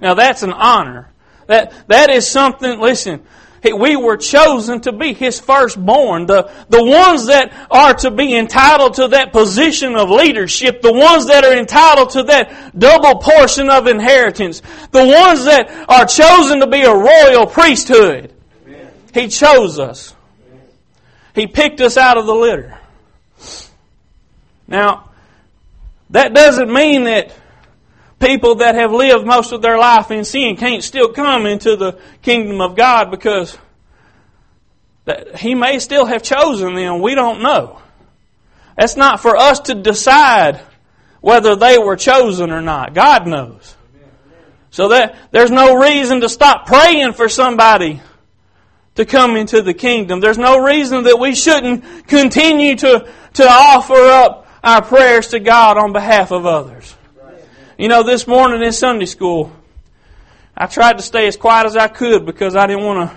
Now 0.00 0.14
that's 0.14 0.42
an 0.42 0.52
honor. 0.52 1.10
That, 1.46 1.72
that 1.88 2.10
is 2.10 2.26
something, 2.26 2.80
listen, 2.80 3.22
we 3.62 3.96
were 3.96 4.16
chosen 4.16 4.80
to 4.82 4.92
be 4.92 5.12
His 5.12 5.40
firstborn. 5.40 6.26
The, 6.26 6.50
the 6.68 6.84
ones 6.84 7.26
that 7.26 7.52
are 7.70 7.94
to 7.94 8.10
be 8.10 8.36
entitled 8.36 8.94
to 8.94 9.08
that 9.08 9.32
position 9.32 9.96
of 9.96 10.10
leadership, 10.10 10.82
the 10.82 10.92
ones 10.92 11.26
that 11.26 11.44
are 11.44 11.54
entitled 11.54 12.10
to 12.10 12.24
that 12.24 12.78
double 12.78 13.20
portion 13.20 13.70
of 13.70 13.86
inheritance, 13.86 14.62
the 14.90 15.04
ones 15.04 15.44
that 15.44 15.70
are 15.88 16.06
chosen 16.06 16.60
to 16.60 16.66
be 16.66 16.82
a 16.82 16.94
royal 16.94 17.46
priesthood. 17.46 18.32
Amen. 18.66 18.92
He 19.14 19.28
chose 19.28 19.78
us. 19.78 20.14
He 21.34 21.46
picked 21.46 21.80
us 21.80 21.96
out 21.96 22.16
of 22.16 22.26
the 22.26 22.34
litter. 22.34 22.78
Now, 24.68 25.10
that 26.10 26.34
doesn't 26.34 26.72
mean 26.72 27.04
that 27.04 27.32
people 28.18 28.56
that 28.56 28.74
have 28.74 28.92
lived 28.92 29.26
most 29.26 29.52
of 29.52 29.62
their 29.62 29.78
life 29.78 30.10
in 30.10 30.24
sin 30.24 30.56
can't 30.56 30.82
still 30.82 31.12
come 31.12 31.46
into 31.46 31.76
the 31.76 31.98
kingdom 32.22 32.60
of 32.60 32.76
God 32.76 33.10
because 33.10 33.56
He 35.36 35.54
may 35.54 35.78
still 35.78 36.06
have 36.06 36.22
chosen 36.22 36.74
them. 36.74 37.00
We 37.00 37.14
don't 37.14 37.42
know. 37.42 37.80
That's 38.76 38.96
not 38.96 39.20
for 39.20 39.36
us 39.36 39.60
to 39.60 39.74
decide 39.74 40.60
whether 41.20 41.56
they 41.56 41.78
were 41.78 41.96
chosen 41.96 42.50
or 42.50 42.60
not. 42.60 42.94
God 42.94 43.26
knows. 43.26 43.74
So 44.70 44.88
that 44.88 45.16
there's 45.30 45.50
no 45.50 45.74
reason 45.76 46.20
to 46.20 46.28
stop 46.28 46.66
praying 46.66 47.14
for 47.14 47.28
somebody 47.28 48.02
to 48.96 49.04
come 49.04 49.36
into 49.36 49.62
the 49.62 49.74
kingdom. 49.74 50.20
There's 50.20 50.38
no 50.38 50.58
reason 50.58 51.04
that 51.04 51.18
we 51.18 51.34
shouldn't 51.34 52.06
continue 52.06 52.76
to, 52.76 53.10
to 53.34 53.48
offer 53.48 53.94
up 53.94 54.45
our 54.66 54.82
prayers 54.82 55.28
to 55.28 55.38
God 55.38 55.78
on 55.78 55.92
behalf 55.92 56.32
of 56.32 56.44
others. 56.44 56.96
You 57.78 57.86
know, 57.86 58.02
this 58.02 58.26
morning 58.26 58.64
in 58.64 58.72
Sunday 58.72 59.06
school, 59.06 59.52
I 60.56 60.66
tried 60.66 60.96
to 60.96 61.04
stay 61.04 61.28
as 61.28 61.36
quiet 61.36 61.66
as 61.66 61.76
I 61.76 61.86
could 61.86 62.26
because 62.26 62.56
I 62.56 62.66
didn't 62.66 62.84
want 62.84 63.12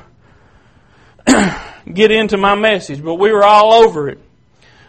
to 1.25 1.61
get 1.91 2.11
into 2.11 2.37
my 2.37 2.53
message, 2.53 3.03
but 3.03 3.15
we 3.15 3.31
were 3.31 3.43
all 3.43 3.73
over 3.83 4.09
it. 4.09 4.19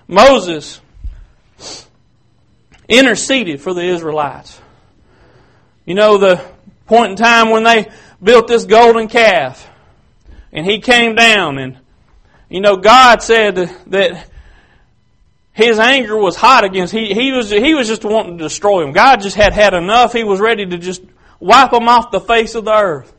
Moses 0.07 0.83
interceded 2.91 3.63
for 3.63 3.73
the 3.73 3.85
Israelites. 3.85 4.61
You 5.87 5.95
know, 5.95 6.19
the 6.19 6.45
point 6.85 7.13
in 7.13 7.17
time 7.17 7.49
when 7.49 7.63
they 7.63 7.89
built 8.23 8.49
this 8.49 8.67
golden 8.67 9.09
calf, 9.09 9.67
and 10.53 10.67
he 10.67 10.81
came 10.81 11.15
down, 11.15 11.57
and, 11.57 11.79
you 12.51 12.61
know, 12.61 12.77
God 12.77 13.23
said 13.23 13.55
that 13.87 14.30
his 15.61 15.79
anger 15.79 16.17
was 16.17 16.37
hot 16.37 16.65
against 16.65 16.93
he 16.93 17.13
he 17.13 17.33
was 17.33 17.51
he 17.51 17.75
was 17.75 17.87
just 17.87 18.05
wanting 18.05 18.39
to 18.39 18.45
destroy 18.45 18.83
him. 18.83 18.93
God 18.93 19.21
just 19.21 19.37
had 19.37 19.53
had 19.53 19.75
enough. 19.75 20.13
He 20.13 20.25
was 20.25 20.41
ready 20.41 20.65
to 20.65 20.79
just 20.79 21.03
wipe 21.39 21.71
them 21.71 21.89
off 21.89 22.11
the 22.11 22.21
face 22.21 22.55
of 22.55 22.65
the 22.65 22.75
earth. 22.75 23.13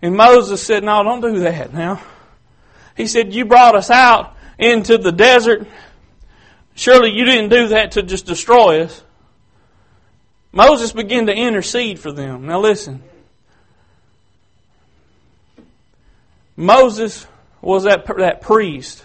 And 0.00 0.16
Moses 0.16 0.62
said, 0.62 0.84
"No, 0.84 1.02
don't 1.02 1.20
do 1.20 1.40
that 1.40 1.72
now." 1.72 2.00
He 2.96 3.06
said, 3.06 3.34
"You 3.34 3.44
brought 3.44 3.74
us 3.74 3.90
out 3.90 4.36
into 4.58 4.98
the 4.98 5.12
desert. 5.12 5.66
Surely 6.74 7.10
you 7.10 7.24
didn't 7.24 7.50
do 7.50 7.68
that 7.68 7.92
to 7.92 8.02
just 8.02 8.26
destroy 8.26 8.82
us." 8.82 9.02
Moses 10.52 10.92
began 10.92 11.26
to 11.26 11.34
intercede 11.34 11.98
for 11.98 12.12
them. 12.12 12.46
Now 12.46 12.60
listen. 12.60 13.02
Moses 16.56 17.26
was 17.60 17.84
that 17.84 18.06
that 18.18 18.40
priest 18.40 19.04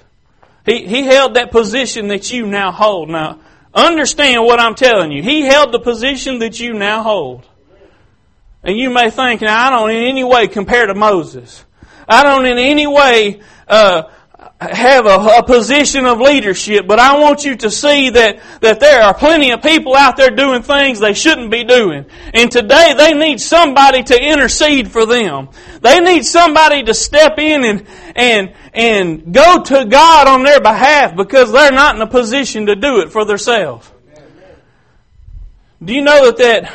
he, 0.65 0.85
he 0.85 1.03
held 1.03 1.35
that 1.35 1.51
position 1.51 2.07
that 2.07 2.31
you 2.31 2.45
now 2.45 2.71
hold. 2.71 3.09
Now, 3.09 3.39
understand 3.73 4.43
what 4.45 4.59
I'm 4.59 4.75
telling 4.75 5.11
you. 5.11 5.21
He 5.21 5.41
held 5.41 5.71
the 5.71 5.79
position 5.79 6.39
that 6.39 6.59
you 6.59 6.73
now 6.73 7.03
hold. 7.03 7.45
And 8.63 8.77
you 8.77 8.89
may 8.89 9.09
think, 9.09 9.41
now 9.41 9.67
I 9.67 9.69
don't 9.71 9.91
in 9.91 10.03
any 10.05 10.23
way 10.23 10.47
compare 10.47 10.85
to 10.85 10.95
Moses. 10.95 11.65
I 12.07 12.23
don't 12.23 12.45
in 12.45 12.57
any 12.57 12.87
way 12.87 13.41
uh, 13.67 14.03
have 14.71 15.05
a, 15.05 15.39
a, 15.39 15.43
position 15.43 16.05
of 16.05 16.19
leadership, 16.19 16.87
but 16.87 16.99
I 16.99 17.19
want 17.19 17.43
you 17.43 17.55
to 17.57 17.71
see 17.71 18.09
that, 18.11 18.39
that 18.61 18.79
there 18.79 19.01
are 19.01 19.13
plenty 19.13 19.51
of 19.51 19.61
people 19.61 19.95
out 19.95 20.17
there 20.17 20.29
doing 20.29 20.61
things 20.61 20.99
they 20.99 21.13
shouldn't 21.13 21.51
be 21.51 21.63
doing. 21.63 22.05
And 22.33 22.51
today 22.51 22.93
they 22.97 23.13
need 23.13 23.41
somebody 23.41 24.03
to 24.03 24.21
intercede 24.21 24.91
for 24.91 25.05
them. 25.05 25.49
They 25.81 25.99
need 25.99 26.25
somebody 26.25 26.83
to 26.83 26.93
step 26.93 27.37
in 27.39 27.63
and, 27.63 27.87
and, 28.15 28.53
and 28.73 29.33
go 29.33 29.63
to 29.63 29.85
God 29.85 30.27
on 30.27 30.43
their 30.43 30.61
behalf 30.61 31.15
because 31.15 31.51
they're 31.51 31.71
not 31.71 31.95
in 31.95 32.01
a 32.01 32.07
position 32.07 32.67
to 32.67 32.75
do 32.75 33.01
it 33.01 33.11
for 33.11 33.25
themselves. 33.25 33.91
Do 35.83 35.93
you 35.93 36.01
know 36.01 36.31
that, 36.31 36.37
that 36.37 36.73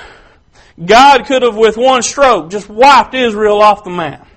God 0.85 1.27
could 1.27 1.43
have 1.43 1.57
with 1.57 1.77
one 1.77 2.03
stroke 2.03 2.51
just 2.51 2.69
wiped 2.69 3.15
Israel 3.15 3.63
off 3.63 3.85
the 3.85 3.91
map? 3.91 4.29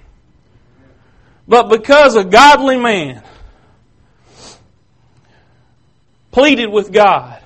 But 1.48 1.68
because 1.68 2.16
a 2.16 2.24
godly 2.24 2.78
man 2.78 3.24
pleaded 6.32 6.68
with 6.68 6.92
God. 6.92 7.42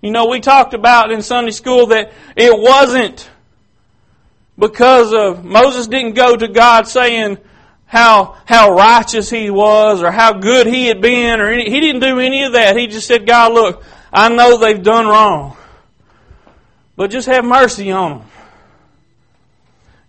You 0.00 0.10
know, 0.10 0.26
we 0.26 0.40
talked 0.40 0.74
about 0.74 1.10
in 1.10 1.22
Sunday 1.22 1.50
school 1.50 1.86
that 1.86 2.12
it 2.36 2.56
wasn't 2.56 3.28
because 4.58 5.12
of 5.12 5.44
Moses 5.44 5.88
didn't 5.88 6.14
go 6.14 6.36
to 6.36 6.48
God 6.48 6.86
saying 6.86 7.38
how 7.86 8.36
how 8.44 8.74
righteous 8.74 9.30
he 9.30 9.50
was 9.50 10.02
or 10.02 10.10
how 10.10 10.34
good 10.34 10.66
he 10.66 10.86
had 10.86 11.00
been 11.00 11.40
or 11.40 11.48
any, 11.48 11.70
he 11.70 11.80
didn't 11.80 12.02
do 12.02 12.20
any 12.20 12.44
of 12.44 12.52
that. 12.52 12.76
He 12.76 12.86
just 12.86 13.06
said, 13.06 13.26
"God, 13.26 13.52
look, 13.52 13.82
I 14.12 14.28
know 14.28 14.58
they've 14.58 14.82
done 14.82 15.06
wrong, 15.06 15.56
but 16.96 17.10
just 17.10 17.26
have 17.28 17.44
mercy 17.44 17.90
on 17.90 18.18
them." 18.18 18.28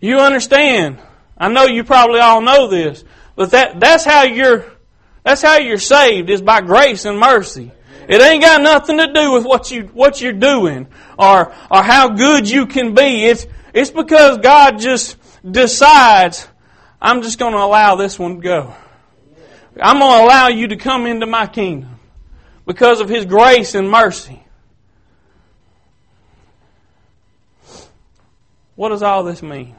You 0.01 0.19
understand? 0.19 0.99
I 1.37 1.47
know 1.49 1.65
you 1.65 1.83
probably 1.83 2.19
all 2.19 2.41
know 2.41 2.67
this, 2.67 3.03
but 3.35 3.51
that 3.51 3.79
that's 3.79 4.03
how 4.03 4.23
you're 4.23 4.65
that's 5.29 5.43
how 5.43 5.57
you're 5.59 5.77
saved 5.77 6.31
is 6.31 6.41
by 6.41 6.59
grace 6.59 7.05
and 7.05 7.19
mercy. 7.19 7.71
It 8.07 8.19
ain't 8.19 8.41
got 8.41 8.63
nothing 8.63 8.97
to 8.97 9.13
do 9.13 9.31
with 9.33 9.45
what 9.45 9.69
you 9.69 9.83
what 9.93 10.19
you're 10.19 10.33
doing 10.33 10.87
or 11.19 11.53
or 11.69 11.83
how 11.83 12.09
good 12.09 12.49
you 12.49 12.65
can 12.65 12.95
be. 12.95 13.25
It's 13.25 13.45
it's 13.71 13.91
because 13.91 14.39
God 14.39 14.79
just 14.79 15.17
decides 15.47 16.47
I'm 16.99 17.21
just 17.21 17.37
going 17.37 17.53
to 17.53 17.59
allow 17.59 17.95
this 17.95 18.17
one 18.17 18.37
to 18.37 18.41
go. 18.41 18.73
I'm 19.79 19.99
going 19.99 20.17
to 20.17 20.25
allow 20.25 20.47
you 20.47 20.69
to 20.69 20.77
come 20.77 21.05
into 21.05 21.27
my 21.27 21.45
kingdom 21.45 21.99
because 22.65 22.99
of 22.99 23.07
His 23.07 23.25
grace 23.25 23.75
and 23.75 23.87
mercy. 23.87 24.43
What 28.75 28.89
does 28.89 29.03
all 29.03 29.23
this 29.23 29.43
mean? 29.43 29.75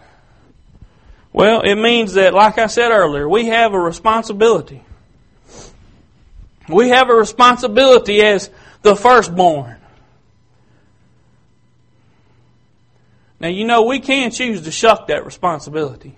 Well, 1.33 1.63
it 1.63 1.75
means 1.75 2.13
that, 2.15 2.35
like 2.35 2.57
I 2.59 2.69
said 2.69 2.93
earlier, 2.93 3.29
we 3.29 3.47
have 3.47 3.75
a 3.75 3.81
responsibility. 3.81 4.85
We 6.69 6.91
have 6.91 7.11
a 7.11 7.15
responsibility 7.15 8.23
as 8.23 8.51
the 8.83 8.95
firstborn. 8.95 9.77
Now, 13.41 13.49
you 13.49 13.65
know, 13.65 13.83
we 13.83 14.01
can 14.01 14.31
choose 14.31 14.63
to 14.63 14.71
shuck 14.71 15.07
that 15.09 15.25
responsibility. 15.25 16.17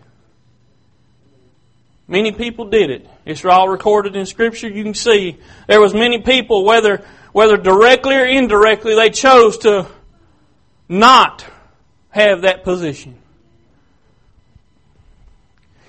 Many 2.09 2.33
people 2.33 2.67
did 2.67 2.91
it. 2.91 3.09
It's 3.25 3.45
all 3.45 3.69
recorded 3.69 4.17
in 4.17 4.27
Scripture. 4.27 4.69
You 4.69 4.83
can 4.83 4.95
see 4.95 5.39
there 5.69 5.81
was 5.81 5.95
many 5.95 6.21
people, 6.21 6.65
whether 6.65 7.05
whether 7.33 7.57
directly 7.57 8.15
or 8.15 8.27
indirectly, 8.27 8.95
they 8.95 9.11
chose 9.11 9.59
to 9.59 9.89
not 10.89 11.45
have 12.11 12.43
that 12.43 12.63
position. 12.63 13.17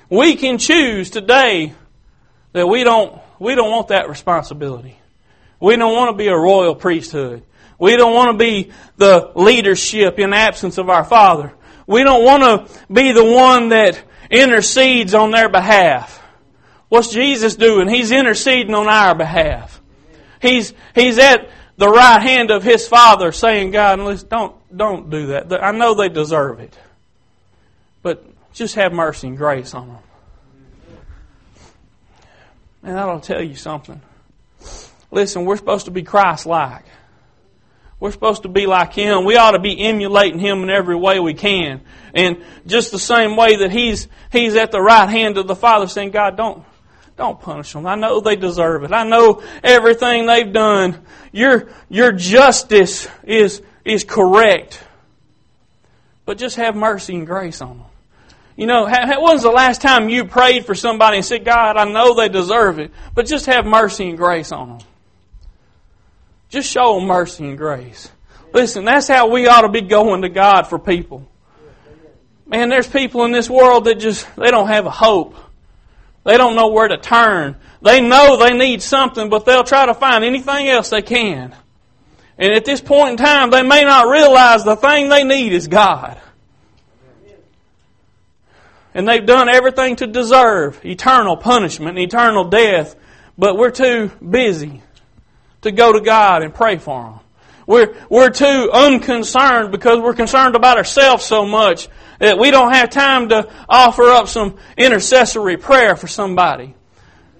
We 0.09 0.35
can 0.35 0.57
choose 0.57 1.09
today 1.09 1.73
that 2.53 2.67
we 2.67 2.83
don't 2.83 3.19
we 3.43 3.55
don't 3.55 3.69
want 3.69 3.89
that 3.89 4.09
responsibility. 4.09 4.97
We 5.59 5.75
don't 5.75 5.93
want 5.93 6.11
to 6.11 6.17
be 6.17 6.27
a 6.27 6.35
royal 6.35 6.75
priesthood. 6.75 7.43
We 7.77 7.97
don't 7.97 8.13
want 8.13 8.31
to 8.31 8.37
be 8.37 8.71
the 8.97 9.31
leadership 9.35 10.17
in 10.17 10.33
absence 10.33 10.77
of 10.77 10.89
our 10.89 11.03
Father. 11.03 11.53
We 11.85 12.03
don't 12.03 12.23
want 12.23 12.43
to 12.43 12.79
be 12.91 13.11
the 13.11 13.25
one 13.25 13.69
that 13.69 14.01
intercedes 14.29 15.13
on 15.13 15.31
their 15.31 15.49
behalf. 15.49 16.21
What's 16.87 17.09
Jesus 17.09 17.55
doing? 17.55 17.89
He's 17.89 18.11
interceding 18.11 18.73
on 18.73 18.87
our 18.87 19.15
behalf. 19.15 19.81
He's, 20.41 20.73
he's 20.95 21.17
at 21.17 21.49
the 21.77 21.89
right 21.89 22.21
hand 22.21 22.51
of 22.51 22.63
his 22.63 22.87
Father 22.87 23.31
saying, 23.31 23.71
God, 23.71 23.99
listen, 23.99 24.29
don't, 24.29 24.77
don't 24.77 25.09
do 25.09 25.27
that. 25.27 25.63
I 25.63 25.71
know 25.71 25.95
they 25.95 26.09
deserve 26.09 26.59
it. 26.59 26.77
But 28.01 28.25
just 28.53 28.75
have 28.75 28.93
mercy 28.93 29.27
and 29.27 29.37
grace 29.37 29.73
on 29.73 29.87
them. 29.87 29.97
And 32.83 32.95
that'll 32.95 33.21
tell 33.21 33.41
you 33.41 33.55
something. 33.55 34.01
Listen, 35.11 35.45
we're 35.45 35.57
supposed 35.57 35.85
to 35.85 35.91
be 35.91 36.03
Christ 36.03 36.45
like. 36.45 36.85
We're 37.99 38.11
supposed 38.11 38.43
to 38.43 38.49
be 38.49 38.65
like 38.65 38.93
Him. 38.93 39.23
We 39.23 39.37
ought 39.37 39.51
to 39.51 39.59
be 39.59 39.79
emulating 39.79 40.39
Him 40.39 40.63
in 40.63 40.69
every 40.69 40.95
way 40.95 41.21
we 41.21 41.33
can. 41.33 41.81
And 42.13 42.43
just 42.67 42.91
the 42.91 42.99
same 42.99 43.37
way 43.37 43.57
that 43.57 43.71
He's, 43.71 44.09
He's 44.31 44.55
at 44.57 44.71
the 44.71 44.81
right 44.81 45.07
hand 45.07 45.37
of 45.37 45.47
the 45.47 45.55
Father 45.55 45.87
saying, 45.87 46.11
God, 46.11 46.35
don't, 46.35 46.65
don't 47.15 47.39
punish 47.39 47.71
them. 47.71 47.85
I 47.85 47.95
know 47.95 48.19
they 48.19 48.35
deserve 48.35 48.83
it. 48.83 48.91
I 48.91 49.07
know 49.07 49.41
everything 49.63 50.25
they've 50.25 50.51
done. 50.51 51.05
Your, 51.31 51.69
your 51.87 52.11
justice 52.11 53.07
is, 53.23 53.61
is 53.85 54.03
correct. 54.03 54.83
But 56.25 56.37
just 56.37 56.57
have 56.57 56.75
mercy 56.75 57.15
and 57.15 57.25
grace 57.25 57.61
on 57.61 57.77
them. 57.77 57.87
You 58.55 58.67
know, 58.67 58.85
when 58.85 59.19
was 59.21 59.41
the 59.41 59.49
last 59.49 59.81
time 59.81 60.09
you 60.09 60.25
prayed 60.25 60.65
for 60.65 60.75
somebody 60.75 61.17
and 61.17 61.25
said, 61.25 61.43
God, 61.43 61.75
I 61.75 61.85
know 61.85 62.13
they 62.13 62.29
deserve 62.29 62.79
it, 62.79 62.91
but 63.15 63.25
just 63.25 63.47
have 63.47 63.65
mercy 63.65 64.09
and 64.09 64.17
grace 64.17 64.51
on 64.51 64.77
them? 64.77 64.87
Just 66.49 66.69
show 66.69 66.99
them 66.99 67.07
mercy 67.07 67.45
and 67.45 67.57
grace. 67.57 68.11
Listen, 68.53 68.85
that's 68.85 69.07
how 69.07 69.27
we 69.31 69.47
ought 69.47 69.61
to 69.61 69.69
be 69.69 69.81
going 69.81 70.21
to 70.21 70.29
God 70.29 70.67
for 70.67 70.77
people. 70.77 71.27
Man, 72.45 72.69
there's 72.69 72.87
people 72.87 73.25
in 73.25 73.31
this 73.31 73.49
world 73.49 73.85
that 73.85 73.95
just, 73.95 74.27
they 74.35 74.51
don't 74.51 74.67
have 74.67 74.85
a 74.85 74.91
hope. 74.91 75.35
They 76.23 76.37
don't 76.37 76.55
know 76.55 76.67
where 76.67 76.87
to 76.87 76.97
turn. 76.97 77.55
They 77.81 78.01
know 78.01 78.37
they 78.37 78.55
need 78.55 78.83
something, 78.83 79.29
but 79.29 79.45
they'll 79.45 79.63
try 79.63 79.87
to 79.87 79.95
find 79.95 80.23
anything 80.23 80.69
else 80.69 80.91
they 80.91 81.01
can. 81.01 81.55
And 82.37 82.53
at 82.53 82.65
this 82.65 82.81
point 82.81 83.11
in 83.11 83.17
time, 83.17 83.49
they 83.49 83.63
may 83.63 83.83
not 83.83 84.07
realize 84.07 84.63
the 84.63 84.75
thing 84.75 85.09
they 85.09 85.23
need 85.23 85.53
is 85.53 85.67
God 85.67 86.19
and 88.93 89.07
they've 89.07 89.25
done 89.25 89.49
everything 89.49 89.95
to 89.97 90.07
deserve 90.07 90.83
eternal 90.85 91.37
punishment, 91.37 91.97
eternal 91.97 92.45
death, 92.45 92.95
but 93.37 93.57
we're 93.57 93.71
too 93.71 94.11
busy 94.27 94.81
to 95.61 95.71
go 95.71 95.93
to 95.93 96.01
God 96.01 96.43
and 96.43 96.53
pray 96.53 96.77
for 96.77 97.03
them. 97.03 97.19
We're, 97.65 97.95
we're 98.09 98.29
too 98.29 98.69
unconcerned 98.73 99.71
because 99.71 99.99
we're 99.99 100.13
concerned 100.13 100.55
about 100.55 100.77
ourselves 100.77 101.23
so 101.23 101.45
much 101.45 101.87
that 102.19 102.37
we 102.37 102.51
don't 102.51 102.73
have 102.73 102.89
time 102.89 103.29
to 103.29 103.49
offer 103.69 104.03
up 104.03 104.27
some 104.27 104.57
intercessory 104.77 105.57
prayer 105.57 105.95
for 105.95 106.07
somebody. 106.07 106.75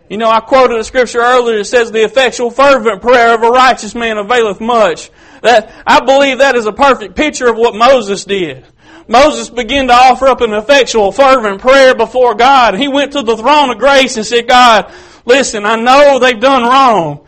You 0.10 0.18
know, 0.18 0.30
I 0.30 0.40
quoted 0.42 0.78
a 0.78 0.84
scripture 0.84 1.20
earlier 1.20 1.58
that 1.58 1.66
says, 1.66 1.92
the 1.92 2.04
effectual 2.04 2.52
fervent 2.52 3.02
prayer 3.02 3.36
of 3.36 3.44
a 3.44 3.50
righteous 3.50 3.96
man 3.96 4.18
availeth 4.18 4.62
much. 4.62 5.10
That, 5.42 5.74
I 5.86 6.06
believe 6.06 6.38
that 6.38 6.56
is 6.56 6.66
a 6.66 6.74
perfect 6.74 7.16
picture 7.16 7.48
of 7.48 7.58
what 7.58 7.76
Moses 7.76 8.24
did. 8.24 8.66
Moses 9.08 9.50
began 9.50 9.88
to 9.88 9.94
offer 9.94 10.28
up 10.28 10.42
an 10.42 10.54
effectual, 10.54 11.12
fervent 11.12 11.62
prayer 11.62 11.96
before 11.96 12.36
God. 12.36 12.76
He 12.76 12.88
went 12.88 13.14
to 13.14 13.22
the 13.22 13.36
throne 13.36 13.70
of 13.70 13.78
grace 13.78 14.16
and 14.18 14.26
said, 14.26 14.48
God, 14.48 14.92
listen, 15.26 15.66
I 15.66 15.76
know 15.76 16.20
they've 16.20 16.40
done 16.40 16.64
wrong, 16.64 17.28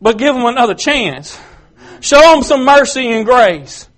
but 0.00 0.18
give 0.18 0.34
them 0.34 0.44
another 0.44 0.74
chance. 0.74 1.38
Show 2.00 2.20
them 2.20 2.42
some 2.42 2.64
mercy 2.64 3.10
and 3.12 3.24
grace. 3.24 3.88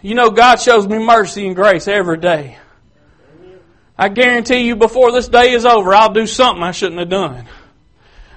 You 0.00 0.14
know, 0.14 0.30
God 0.30 0.56
shows 0.56 0.88
me 0.88 0.98
mercy 0.98 1.46
and 1.46 1.54
grace 1.54 1.86
every 1.86 2.18
day. 2.18 2.58
I 3.96 4.08
guarantee 4.08 4.66
you 4.66 4.74
before 4.74 5.12
this 5.12 5.28
day 5.28 5.52
is 5.52 5.64
over, 5.64 5.94
I'll 5.94 6.12
do 6.12 6.26
something 6.26 6.62
I 6.62 6.72
shouldn't 6.72 6.98
have 6.98 7.10
done. 7.10 7.46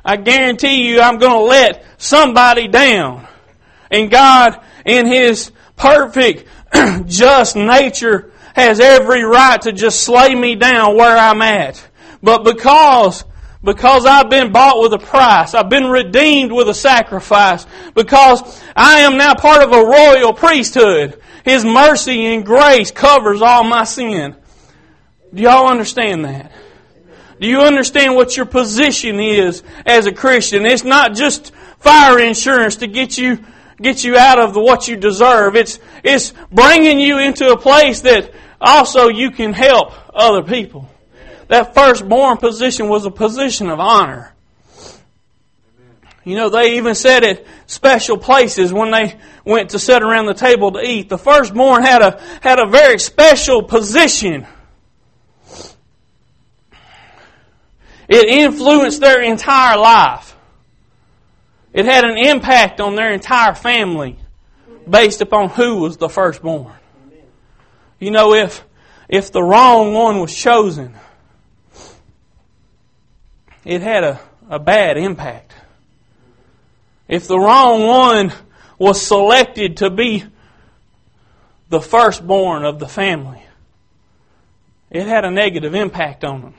I 0.03 0.17
guarantee 0.17 0.87
you 0.87 1.01
I'm 1.01 1.17
going 1.17 1.39
to 1.39 1.45
let 1.45 1.83
somebody 1.97 2.67
down. 2.67 3.27
And 3.89 4.11
God, 4.11 4.61
in 4.85 5.07
His 5.07 5.51
perfect 5.75 6.47
just 7.05 7.55
nature 7.55 8.31
has 8.55 8.79
every 8.79 9.23
right 9.23 9.61
to 9.61 9.71
just 9.71 10.01
slay 10.01 10.33
me 10.33 10.55
down 10.55 10.95
where 10.95 11.17
I'm 11.17 11.41
at. 11.41 11.85
But 12.21 12.43
because 12.43 13.23
because 13.65 14.05
I've 14.05 14.29
been 14.29 14.51
bought 14.51 14.79
with 14.79 14.93
a 14.93 14.99
price. 14.99 15.55
I've 15.55 15.69
been 15.69 15.87
redeemed 15.87 16.51
with 16.51 16.69
a 16.69 16.73
sacrifice. 16.73 17.65
Because 17.95 18.63
I 18.75 18.99
am 18.99 19.17
now 19.17 19.33
part 19.33 19.63
of 19.63 19.71
a 19.71 19.83
royal 19.83 20.33
priesthood. 20.33 21.19
His 21.43 21.65
mercy 21.65 22.27
and 22.27 22.45
grace 22.45 22.91
covers 22.91 23.41
all 23.41 23.63
my 23.63 23.83
sin. 23.83 24.35
Do 25.33 25.41
y'all 25.41 25.67
understand 25.67 26.25
that? 26.25 26.51
Do 27.41 27.47
you 27.47 27.61
understand 27.61 28.15
what 28.15 28.37
your 28.37 28.45
position 28.45 29.19
is 29.19 29.63
as 29.85 30.05
a 30.05 30.13
Christian? 30.13 30.65
It's 30.65 30.83
not 30.83 31.15
just 31.15 31.51
fire 31.79 32.19
insurance 32.19 32.77
to 32.77 32.87
get 32.87 33.17
you 33.17 33.43
get 33.81 34.03
you 34.03 34.17
out 34.17 34.39
of 34.39 34.53
the, 34.53 34.59
what 34.59 34.87
you 34.87 34.95
deserve. 34.95 35.55
It's, 35.55 35.79
it's 36.03 36.33
bringing 36.51 36.99
you 36.99 37.19
into 37.19 37.51
a 37.51 37.57
place 37.57 38.01
that 38.01 38.31
also 38.59 39.07
you 39.07 39.31
can 39.31 39.53
help 39.53 39.93
other 40.13 40.43
people. 40.43 40.89
that 41.47 41.73
firstborn 41.73 42.37
position 42.37 42.87
was 42.89 43.05
a 43.05 43.11
position 43.11 43.69
of 43.69 43.79
honor. 43.79 44.33
You 46.23 46.35
know, 46.35 46.49
they 46.49 46.77
even 46.77 46.95
said 46.95 47.23
at 47.23 47.45
special 47.67 48.17
places 48.17 48.73
when 48.73 48.89
they 48.89 49.15
went 49.45 49.69
to 49.71 49.79
sit 49.79 50.01
around 50.01 50.25
the 50.25 50.33
table 50.33 50.71
to 50.71 50.79
eat. 50.79 51.07
The 51.07 51.19
firstborn 51.19 51.83
had 51.83 52.01
a, 52.01 52.19
had 52.41 52.59
a 52.59 52.65
very 52.65 52.97
special 52.97 53.61
position. 53.61 54.47
It 58.09 58.25
influenced 58.25 59.01
their 59.01 59.21
entire 59.21 59.77
life. 59.77 60.34
It 61.75 61.83
had 61.83 62.05
an 62.05 62.17
impact 62.17 62.79
on 62.79 62.95
their 62.95 63.11
entire 63.11 63.53
family 63.53 64.17
based 64.89 65.19
upon 65.19 65.49
who 65.49 65.81
was 65.81 65.97
the 65.97 66.07
firstborn. 66.07 66.71
You 67.99 68.11
know, 68.11 68.33
if, 68.33 68.63
if 69.09 69.33
the 69.33 69.43
wrong 69.43 69.93
one 69.93 70.21
was 70.21 70.33
chosen, 70.33 70.95
it 73.65 73.81
had 73.81 74.05
a, 74.05 74.21
a 74.49 74.57
bad 74.57 74.95
impact. 74.95 75.53
If 77.09 77.27
the 77.27 77.37
wrong 77.37 77.85
one 77.85 78.31
was 78.79 79.05
selected 79.05 79.77
to 79.77 79.89
be 79.89 80.23
the 81.67 81.81
firstborn 81.81 82.63
of 82.63 82.79
the 82.79 82.87
family, 82.87 83.43
it 84.89 85.07
had 85.07 85.25
a 85.25 85.29
negative 85.29 85.75
impact 85.75 86.23
on 86.23 86.41
them. 86.41 86.53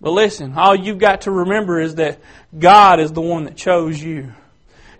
But 0.00 0.10
listen, 0.10 0.54
all 0.56 0.74
you've 0.74 0.98
got 0.98 1.22
to 1.22 1.30
remember 1.30 1.80
is 1.80 1.94
that 1.96 2.20
God 2.56 3.00
is 3.00 3.12
the 3.12 3.20
one 3.20 3.44
that 3.44 3.56
chose 3.56 4.02
you. 4.02 4.32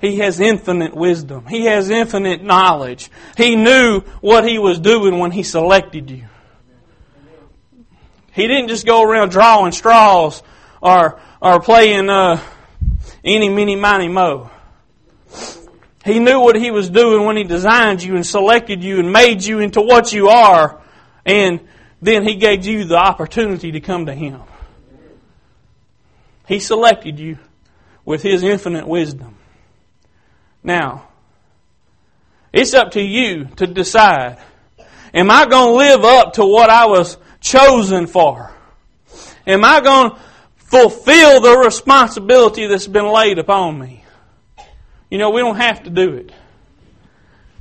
He 0.00 0.18
has 0.18 0.40
infinite 0.40 0.94
wisdom. 0.94 1.46
He 1.46 1.64
has 1.64 1.90
infinite 1.90 2.42
knowledge. 2.42 3.11
He 3.37 3.57
knew 3.57 4.00
what 4.20 4.46
He 4.46 4.59
was 4.59 4.78
doing 4.78 5.18
when 5.18 5.30
He 5.30 5.42
selected 5.42 6.11
you. 6.11 6.24
He 8.33 8.48
didn't 8.48 8.68
just 8.68 8.85
go 8.85 9.02
around 9.02 9.30
drawing 9.30 9.72
straws 9.72 10.42
or, 10.80 11.20
or 11.40 11.61
playing, 11.61 12.11
uh, 12.11 12.40
any, 13.24 13.48
mini, 13.48 13.76
miny, 13.76 14.09
mo. 14.09 14.50
He 16.04 16.18
knew 16.18 16.40
what 16.40 16.57
he 16.57 16.70
was 16.70 16.90
doing 16.90 17.24
when 17.24 17.37
he 17.37 17.44
designed 17.44 18.02
you 18.02 18.14
and 18.16 18.26
selected 18.26 18.85
you 18.85 18.98
and 18.98 19.11
made 19.11 19.42
you 19.42 19.61
into 19.61 19.80
what 19.80 20.12
you 20.12 20.28
are, 20.28 20.83
and 21.24 21.61
then 22.02 22.24
he 22.24 22.35
gave 22.35 22.66
you 22.66 22.85
the 22.85 22.98
opportunity 22.98 23.72
to 23.72 23.80
come 23.80 24.07
to 24.07 24.14
him. 24.14 24.42
He 26.46 26.61
selected 26.61 27.18
you 27.18 27.38
with 28.04 28.22
his 28.22 28.42
infinite 28.42 28.87
wisdom. 28.87 29.37
Now, 30.62 31.09
it's 32.52 32.74
up 32.74 32.92
to 32.92 33.02
you 33.02 33.46
to 33.57 33.66
decide. 33.66 34.38
Am 35.12 35.30
I 35.30 35.46
going 35.46 35.72
to 35.72 35.76
live 35.76 36.04
up 36.04 36.35
to 36.35 36.44
what 36.44 36.70
I 36.70 36.87
was 36.87 37.16
chosen 37.40 38.07
for? 38.07 38.52
Am 39.46 39.64
I 39.64 39.80
going 39.80 40.11
to 40.11 40.16
fulfill 40.74 41.40
the 41.40 41.57
responsibility 41.57 42.66
that's 42.66 42.88
been 42.88 43.07
laid 43.07 43.38
upon 43.38 43.78
me. 43.78 44.04
You 45.09 45.18
know, 45.18 45.30
we 45.30 45.40
don't 45.40 45.57
have 45.57 45.85
to 45.85 45.90
do 45.90 46.14
it. 46.14 46.33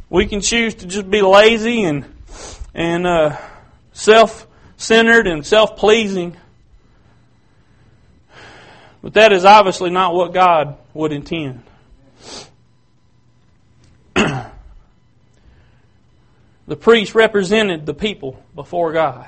We 0.09 0.25
can 0.25 0.41
choose 0.41 0.73
to 0.75 0.87
just 0.87 1.09
be 1.09 1.21
lazy 1.21 1.83
and 1.83 2.05
and 2.73 3.05
uh, 3.05 3.37
self-centered 3.91 5.27
and 5.27 5.45
self-pleasing. 5.45 6.35
But 9.03 9.13
that 9.15 9.33
is 9.33 9.43
obviously 9.43 9.89
not 9.89 10.15
what 10.15 10.33
God 10.33 10.77
would 10.93 11.11
intend. 11.11 11.61
the 14.15 14.49
priest 16.79 17.13
represented 17.13 17.85
the 17.85 17.93
people 17.93 18.41
before 18.55 18.93
God. 18.93 19.27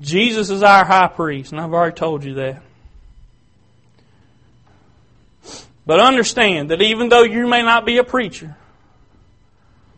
Jesus 0.00 0.50
is 0.50 0.64
our 0.64 0.84
high 0.84 1.06
priest, 1.06 1.52
and 1.52 1.60
I've 1.60 1.72
already 1.72 1.94
told 1.94 2.24
you 2.24 2.34
that. 2.34 2.62
But 5.86 6.00
understand 6.00 6.72
that 6.72 6.82
even 6.82 7.08
though 7.08 7.22
you 7.22 7.46
may 7.46 7.62
not 7.62 7.86
be 7.86 7.98
a 7.98 8.04
preacher, 8.04 8.56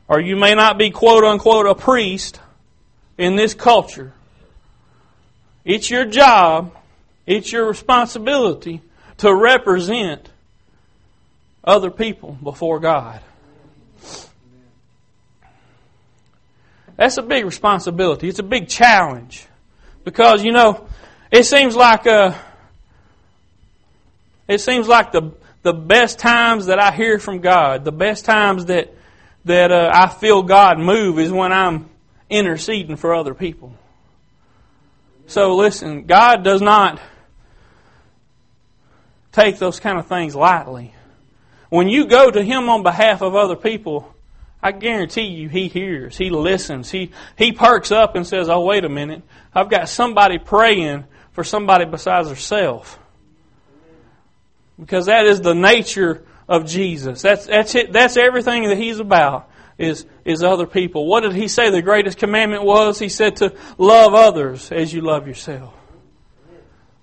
or 0.08 0.20
you 0.20 0.36
may 0.36 0.54
not 0.54 0.76
be 0.76 0.90
quote 0.90 1.24
unquote 1.24 1.66
a 1.66 1.74
priest 1.74 2.38
in 3.16 3.36
this 3.36 3.54
culture, 3.54 4.12
it's 5.64 5.90
your 5.90 6.04
job, 6.04 6.76
it's 7.26 7.52
your 7.52 7.66
responsibility 7.66 8.80
to 9.18 9.34
represent 9.34 10.28
other 11.64 11.90
people 11.90 12.36
before 12.42 12.80
God. 12.80 13.20
That's 16.96 17.16
a 17.16 17.22
big 17.22 17.44
responsibility. 17.44 18.28
It's 18.28 18.38
a 18.38 18.44
big 18.44 18.68
challenge. 18.68 19.46
Because, 20.04 20.44
you 20.44 20.52
know, 20.52 20.86
it 21.30 21.44
seems 21.44 21.74
like 21.76 22.06
uh, 22.06 22.34
it 24.48 24.60
seems 24.60 24.88
like 24.88 25.12
the 25.12 25.32
the 25.62 25.72
best 25.72 26.18
times 26.18 26.66
that 26.66 26.80
I 26.80 26.90
hear 26.90 27.18
from 27.18 27.40
God, 27.40 27.84
the 27.84 27.92
best 27.92 28.24
times 28.24 28.66
that 28.66 28.92
that 29.44 29.72
uh, 29.72 29.90
I 29.92 30.08
feel 30.08 30.42
God 30.42 30.78
move 30.78 31.18
is 31.18 31.32
when 31.32 31.52
I'm 31.52 31.88
interceding 32.28 32.96
for 32.96 33.14
other 33.14 33.34
people. 33.34 33.76
So 35.32 35.56
listen, 35.56 36.04
God 36.04 36.44
does 36.44 36.60
not 36.60 37.00
take 39.32 39.58
those 39.58 39.80
kind 39.80 39.98
of 39.98 40.06
things 40.06 40.36
lightly. 40.36 40.94
When 41.70 41.88
you 41.88 42.04
go 42.04 42.30
to 42.30 42.42
Him 42.42 42.68
on 42.68 42.82
behalf 42.82 43.22
of 43.22 43.34
other 43.34 43.56
people, 43.56 44.14
I 44.62 44.72
guarantee 44.72 45.22
you 45.22 45.48
he 45.48 45.68
hears, 45.68 46.18
he 46.18 46.28
listens, 46.28 46.90
he, 46.90 47.12
he 47.38 47.52
perks 47.52 47.90
up 47.90 48.14
and 48.14 48.26
says, 48.26 48.50
oh, 48.50 48.60
wait 48.60 48.84
a 48.84 48.90
minute, 48.90 49.22
I've 49.54 49.70
got 49.70 49.88
somebody 49.88 50.36
praying 50.36 51.04
for 51.30 51.44
somebody 51.44 51.86
besides 51.86 52.28
herself. 52.28 52.98
Because 54.78 55.06
that 55.06 55.24
is 55.24 55.40
the 55.40 55.54
nature 55.54 56.26
of 56.46 56.66
Jesus. 56.66 57.22
That's, 57.22 57.46
that's 57.46 57.74
it, 57.74 57.90
that's 57.90 58.18
everything 58.18 58.64
that 58.64 58.76
he's 58.76 59.00
about 59.00 59.48
is, 59.78 60.06
is 60.24 60.42
other 60.42 60.66
people. 60.66 61.06
What 61.06 61.20
did 61.20 61.34
he 61.34 61.48
say 61.48 61.70
the 61.70 61.82
greatest 61.82 62.18
commandment 62.18 62.64
was? 62.64 62.98
He 62.98 63.08
said 63.08 63.36
to 63.36 63.54
love 63.78 64.14
others 64.14 64.70
as 64.70 64.92
you 64.92 65.00
love 65.00 65.26
yourself. 65.26 65.74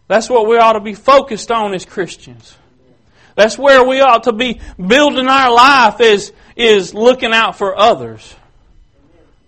That's 0.08 0.30
what 0.30 0.48
we 0.48 0.58
ought 0.58 0.74
to 0.74 0.80
be 0.80 0.96
focused 0.96 1.52
on 1.52 1.74
as 1.74 1.86
Christians. 1.86 2.56
That's 3.36 3.58
where 3.58 3.84
we 3.84 4.02
ought 4.02 4.24
to 4.24 4.34
be 4.34 4.60
building 4.86 5.28
our 5.28 5.54
life 5.54 6.02
is, 6.02 6.34
is 6.56 6.94
looking 6.94 7.32
out 7.32 7.58
for 7.58 7.78
others. 7.78 8.36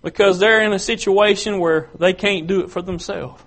Because 0.02 0.38
they're 0.38 0.62
in 0.62 0.72
a 0.72 0.78
situation 0.78 1.58
where 1.58 1.88
they 1.98 2.12
can't 2.12 2.46
do 2.46 2.60
it 2.60 2.70
for 2.70 2.80
themselves. 2.80 3.42